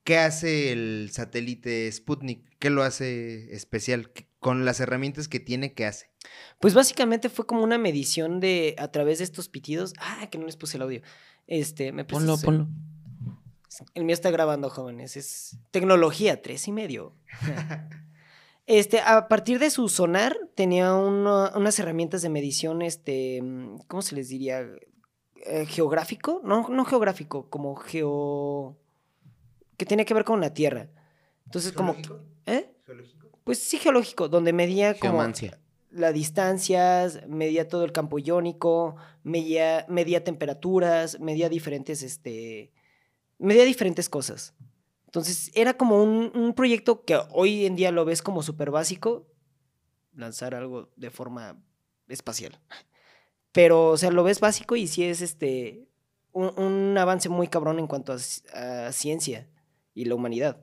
¿qué 0.04 0.18
hace 0.18 0.72
el 0.72 1.10
satélite 1.12 1.92
Sputnik? 1.92 2.44
¿Qué 2.60 2.70
lo 2.70 2.84
hace 2.84 3.54
especial? 3.56 4.12
¿Qué- 4.12 4.28
Con 4.40 4.66
las 4.66 4.80
herramientas 4.80 5.28
que 5.28 5.40
tiene, 5.40 5.74
¿qué 5.74 5.86
hace? 5.86 6.10
Pues 6.60 6.74
básicamente 6.74 7.30
fue 7.30 7.46
como 7.46 7.64
una 7.64 7.78
medición 7.78 8.40
de 8.40 8.76
a 8.80 8.88
través 8.90 9.20
de 9.20 9.24
estos 9.24 9.50
pitidos. 9.50 9.94
Ah, 10.00 10.28
que 10.32 10.40
no 10.40 10.46
les 10.48 10.58
puse 10.58 10.78
el 10.78 10.84
audio. 10.84 11.02
Este, 11.46 11.92
me 11.92 12.06
Ponlo, 12.06 12.38
ponlo. 12.40 12.68
El 13.94 14.04
mío 14.04 14.14
está 14.14 14.32
grabando, 14.32 14.70
jóvenes. 14.70 15.16
Es 15.16 15.58
tecnología, 15.70 16.42
tres 16.42 16.68
y 16.68 16.72
medio. 16.72 17.16
Este, 18.68 19.00
a 19.02 19.28
partir 19.28 19.60
de 19.60 19.70
su 19.70 19.90
sonar, 19.90 20.38
tenía 20.56 20.94
uno- 20.94 21.50
unas 21.56 21.78
herramientas 21.80 22.22
de 22.22 22.30
medición, 22.30 22.82
este, 22.84 23.42
¿cómo 23.88 24.02
se 24.02 24.16
les 24.16 24.30
diría? 24.30 24.66
Eh, 25.44 25.66
geográfico, 25.66 26.42
no, 26.44 26.68
no 26.70 26.86
geográfico, 26.86 27.50
como 27.50 27.76
geo, 27.76 28.78
que 29.76 29.86
tiene 29.86 30.06
que 30.06 30.14
ver 30.14 30.24
con 30.24 30.40
la 30.40 30.54
Tierra. 30.54 30.90
Entonces, 31.46 31.72
como, 31.72 31.96
¿eh? 32.46 32.72
Pues 33.44 33.58
sí, 33.58 33.80
geológico, 33.80 34.28
donde 34.28 34.54
medía 34.54 34.94
como 34.94 35.24
las 35.90 36.14
distancias, 36.14 37.28
medía 37.28 37.68
todo 37.68 37.84
el 37.84 37.92
campo 37.92 38.20
iónico, 38.20 38.98
medía, 39.24 39.86
medía 39.90 40.24
temperaturas, 40.24 41.20
medía 41.20 41.50
diferentes, 41.50 42.04
este, 42.04 42.72
medía 43.40 43.66
diferentes 43.66 44.10
cosas. 44.10 44.54
Entonces, 45.06 45.52
era 45.56 45.74
como 45.74 46.04
un, 46.04 46.32
un 46.36 46.54
proyecto 46.54 47.04
que 47.04 47.20
hoy 47.32 47.66
en 47.66 47.76
día 47.76 47.92
lo 47.92 48.06
ves 48.06 48.22
como 48.22 48.44
súper 48.44 48.70
básico, 48.70 49.28
lanzar 50.14 50.54
algo 50.54 50.92
de 50.96 51.10
forma 51.10 51.62
espacial. 52.08 52.60
Pero, 53.52 53.90
o 53.90 53.98
sea, 53.98 54.12
lo 54.12 54.24
ves 54.24 54.40
básico 54.40 54.76
y 54.76 54.88
sí 54.88 55.04
es 55.04 55.22
este, 55.22 55.88
un, 56.32 56.58
un 56.58 56.98
avance 56.98 57.30
muy 57.30 57.48
cabrón 57.48 57.80
en 57.80 57.88
cuanto 57.88 58.14
a, 58.14 58.88
a 58.88 58.92
ciencia 58.92 59.50
y 59.94 60.06
la 60.06 60.16
humanidad. 60.16 60.62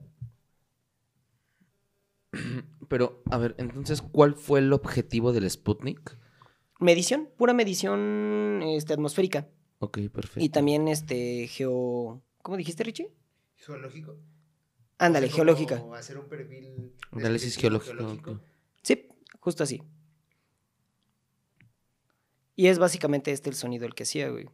Pero, 2.89 3.23
a 3.31 3.39
ver, 3.39 3.55
entonces, 3.59 4.01
¿cuál 4.03 4.35
fue 4.35 4.61
el 4.61 4.73
objetivo 4.73 5.33
del 5.33 5.49
Sputnik? 5.51 6.17
Medición, 6.81 7.29
pura 7.37 7.53
medición 7.53 8.63
este, 8.65 8.95
atmosférica. 8.95 9.49
Ok, 9.81 9.99
perfecto. 10.13 10.41
Y 10.41 10.49
también 10.49 10.89
este 10.89 11.47
geo. 11.49 12.23
¿Cómo 12.43 12.57
dijiste, 12.57 12.85
Richie? 12.85 13.13
¿Geológico? 13.57 14.17
Ándale, 14.99 15.29
geológica. 15.29 15.83
hacer 15.95 16.19
un 16.19 16.29
perfil... 16.29 16.93
Análisis 17.13 17.57
geológico. 17.57 18.41
Sí, 18.83 19.09
justo 19.39 19.63
así. 19.63 19.83
Y 22.59 22.67
es 22.67 22.81
básicamente 22.81 23.31
este 23.31 23.51
el 23.51 23.55
sonido 23.55 23.87
el 23.87 23.95
que 23.95 24.03
hacía, 24.03 24.31
güey. 24.31 24.47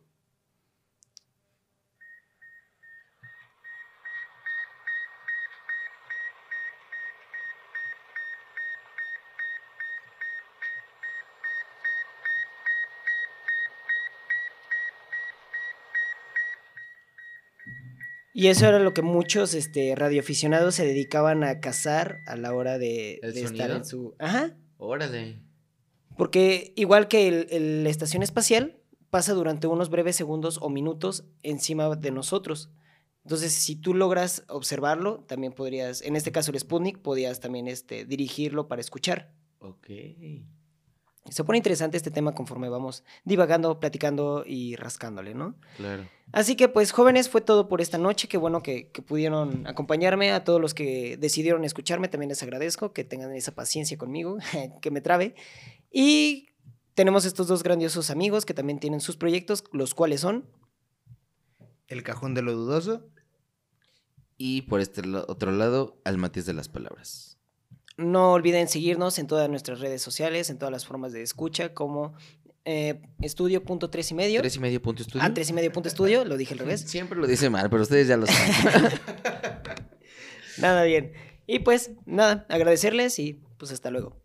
Y 18.35 18.49
eso 18.49 18.67
era 18.69 18.81
lo 18.81 18.93
que 18.93 19.01
muchos 19.01 19.55
este, 19.55 19.95
radioaficionados 19.97 20.75
se 20.75 20.85
dedicaban 20.85 21.43
a 21.43 21.61
cazar 21.61 22.21
a 22.27 22.37
la 22.37 22.53
hora 22.53 22.77
de, 22.77 23.19
¿El 23.23 23.33
de 23.33 23.45
estar 23.45 23.71
en 23.71 23.87
su... 23.87 24.15
Ajá. 24.19 24.55
Órale. 24.77 25.54
Porque 26.17 26.73
igual 26.77 27.09
que 27.09 27.29
el- 27.29 27.47
el- 27.51 27.85
la 27.85 27.91
estación 27.91 28.23
espacial, 28.23 28.77
pasa 29.11 29.33
durante 29.33 29.67
unos 29.67 29.91
breves 29.91 30.17
segundos 30.17 30.59
o 30.61 30.69
minutos 30.71 31.25
encima 31.43 31.95
de 31.97 32.11
nosotros. 32.11 32.71
Entonces, 33.25 33.53
si 33.53 33.77
tú 33.77 33.95
logras 33.95 34.45
observarlo, 34.49 35.21
también 35.27 35.53
podrías, 35.53 36.03
en 36.03 36.15
este 36.17 36.31
caso 36.33 36.51
el 36.51 36.59
Sputnik, 36.61 36.99
podías 36.99 37.41
también 37.41 37.69
este, 37.69 38.05
dirigirlo 38.05 38.69
para 38.69 38.81
escuchar. 38.81 39.33
Ok. 39.61 39.89
Se 41.31 41.43
pone 41.43 41.57
interesante 41.57 41.97
este 41.97 42.11
tema 42.11 42.35
conforme 42.35 42.69
vamos 42.69 43.03
divagando, 43.25 43.81
platicando 43.81 44.45
y 44.47 44.77
rascándole, 44.77 45.33
¿no? 45.35 45.55
Claro. 45.79 46.07
Así 46.33 46.55
que 46.55 46.69
pues 46.69 46.93
jóvenes, 46.93 47.31
fue 47.31 47.41
todo 47.41 47.67
por 47.67 47.81
esta 47.81 47.97
noche. 47.97 48.29
Qué 48.29 48.37
bueno 48.37 48.63
que, 48.63 48.91
que 48.91 49.01
pudieron 49.01 49.67
acompañarme. 49.67 50.33
A 50.33 50.45
todos 50.45 50.61
los 50.61 50.75
que 50.75 51.17
decidieron 51.17 51.65
escucharme, 51.65 52.09
también 52.09 52.29
les 52.29 52.43
agradezco 52.43 52.93
que 52.93 53.05
tengan 53.05 53.33
esa 53.35 53.55
paciencia 53.55 53.97
conmigo, 53.97 54.37
que 54.83 54.91
me 54.91 55.01
trabe. 55.01 55.35
Y 55.97 56.49
tenemos 56.95 57.25
estos 57.25 57.47
dos 57.47 57.63
grandiosos 57.63 58.11
amigos 58.11 58.45
que 58.45 58.53
también 58.53 58.81
tienen 58.81 59.01
sus 59.01 59.17
proyectos, 59.17 59.63
los 59.73 59.95
cuales 59.95 60.21
son... 60.21 60.51
El 61.87 62.03
cajón 62.03 62.35
de 62.35 62.43
lo 62.43 62.53
dudoso. 62.53 63.07
Y 64.37 64.63
por 64.63 64.81
este 64.81 65.03
otro 65.29 65.53
lado, 65.53 66.01
al 66.05 66.19
matiz 66.19 66.47
de 66.47 66.53
las 66.53 66.69
palabras. 66.69 67.39
No 67.97 68.33
olviden 68.33 68.67
seguirnos 68.67 69.21
en 69.21 69.29
todas 69.29 69.49
nuestras 69.49 69.79
redes 69.79 70.03
sociales, 70.03 70.51
en 70.51 70.59
todas 70.59 70.73
las 70.73 70.85
formas 70.85 71.13
de 71.13 71.23
escucha, 71.23 71.75
como 71.75 72.15
eh, 72.65 73.01
estudio.tres 73.21 74.11
y 74.11 74.15
medio. 74.15 74.41
Tres 74.41 74.57
y 74.57 74.61
medio 74.61 74.83
punto 74.83 75.03
estudio. 75.03 75.25
Ah, 75.25 75.33
tres 75.33 75.49
y 75.51 75.53
medio 75.53 75.71
punto 75.71 75.89
estudio, 75.89 76.25
lo 76.25 76.37
dije 76.37 76.55
al 76.55 76.59
revés. 76.59 76.81
Siempre 76.89 77.21
lo 77.21 77.29
dice 77.29 77.51
mal, 77.51 77.71
pero 77.71 77.83
ustedes 77.83 78.09
ya 78.09 78.17
lo 78.17 78.27
saben. 78.27 79.01
Nada 80.59 80.83
bien. 80.83 81.13
Y 81.47 81.61
pues, 81.61 81.93
nada, 82.05 82.47
agradecerles 82.49 83.19
y 83.21 83.35
pues 83.59 83.71
hasta 83.71 83.91
luego. 83.91 84.24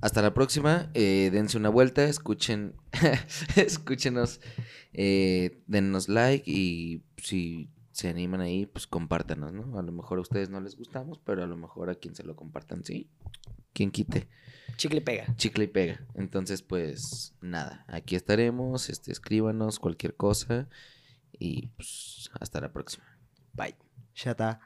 Hasta 0.00 0.22
la 0.22 0.32
próxima. 0.32 0.90
eh, 0.94 1.30
dense 1.32 1.56
una 1.56 1.68
vuelta, 1.68 2.04
escuchen, 2.04 2.74
escúchenos, 3.56 4.40
eh, 4.92 5.62
dennos 5.66 6.08
like 6.08 6.48
y 6.50 7.02
si 7.16 7.70
se 7.90 8.08
animan 8.08 8.40
ahí, 8.40 8.66
pues 8.66 8.86
compártanos, 8.86 9.52
¿no? 9.52 9.76
A 9.78 9.82
lo 9.82 9.90
mejor 9.90 10.18
a 10.18 10.20
ustedes 10.20 10.50
no 10.50 10.60
les 10.60 10.76
gustamos, 10.76 11.18
pero 11.24 11.42
a 11.42 11.46
lo 11.46 11.56
mejor 11.56 11.90
a 11.90 11.96
quien 11.96 12.14
se 12.14 12.22
lo 12.22 12.36
compartan, 12.36 12.84
sí. 12.84 13.10
Quien 13.72 13.90
quite. 13.90 14.28
Chicle 14.76 14.98
y 14.98 15.02
pega. 15.02 15.34
Chicle 15.36 15.64
y 15.64 15.68
pega. 15.68 16.06
Entonces, 16.14 16.62
pues 16.62 17.34
nada, 17.40 17.84
aquí 17.88 18.14
estaremos, 18.14 18.90
este, 18.90 19.10
escríbanos 19.10 19.80
cualquier 19.80 20.14
cosa 20.14 20.68
y 21.32 21.66
pues 21.68 22.30
hasta 22.38 22.60
la 22.60 22.72
próxima. 22.72 23.04
Bye. 23.54 23.76
Shut 24.14 24.40
up. 24.40 24.58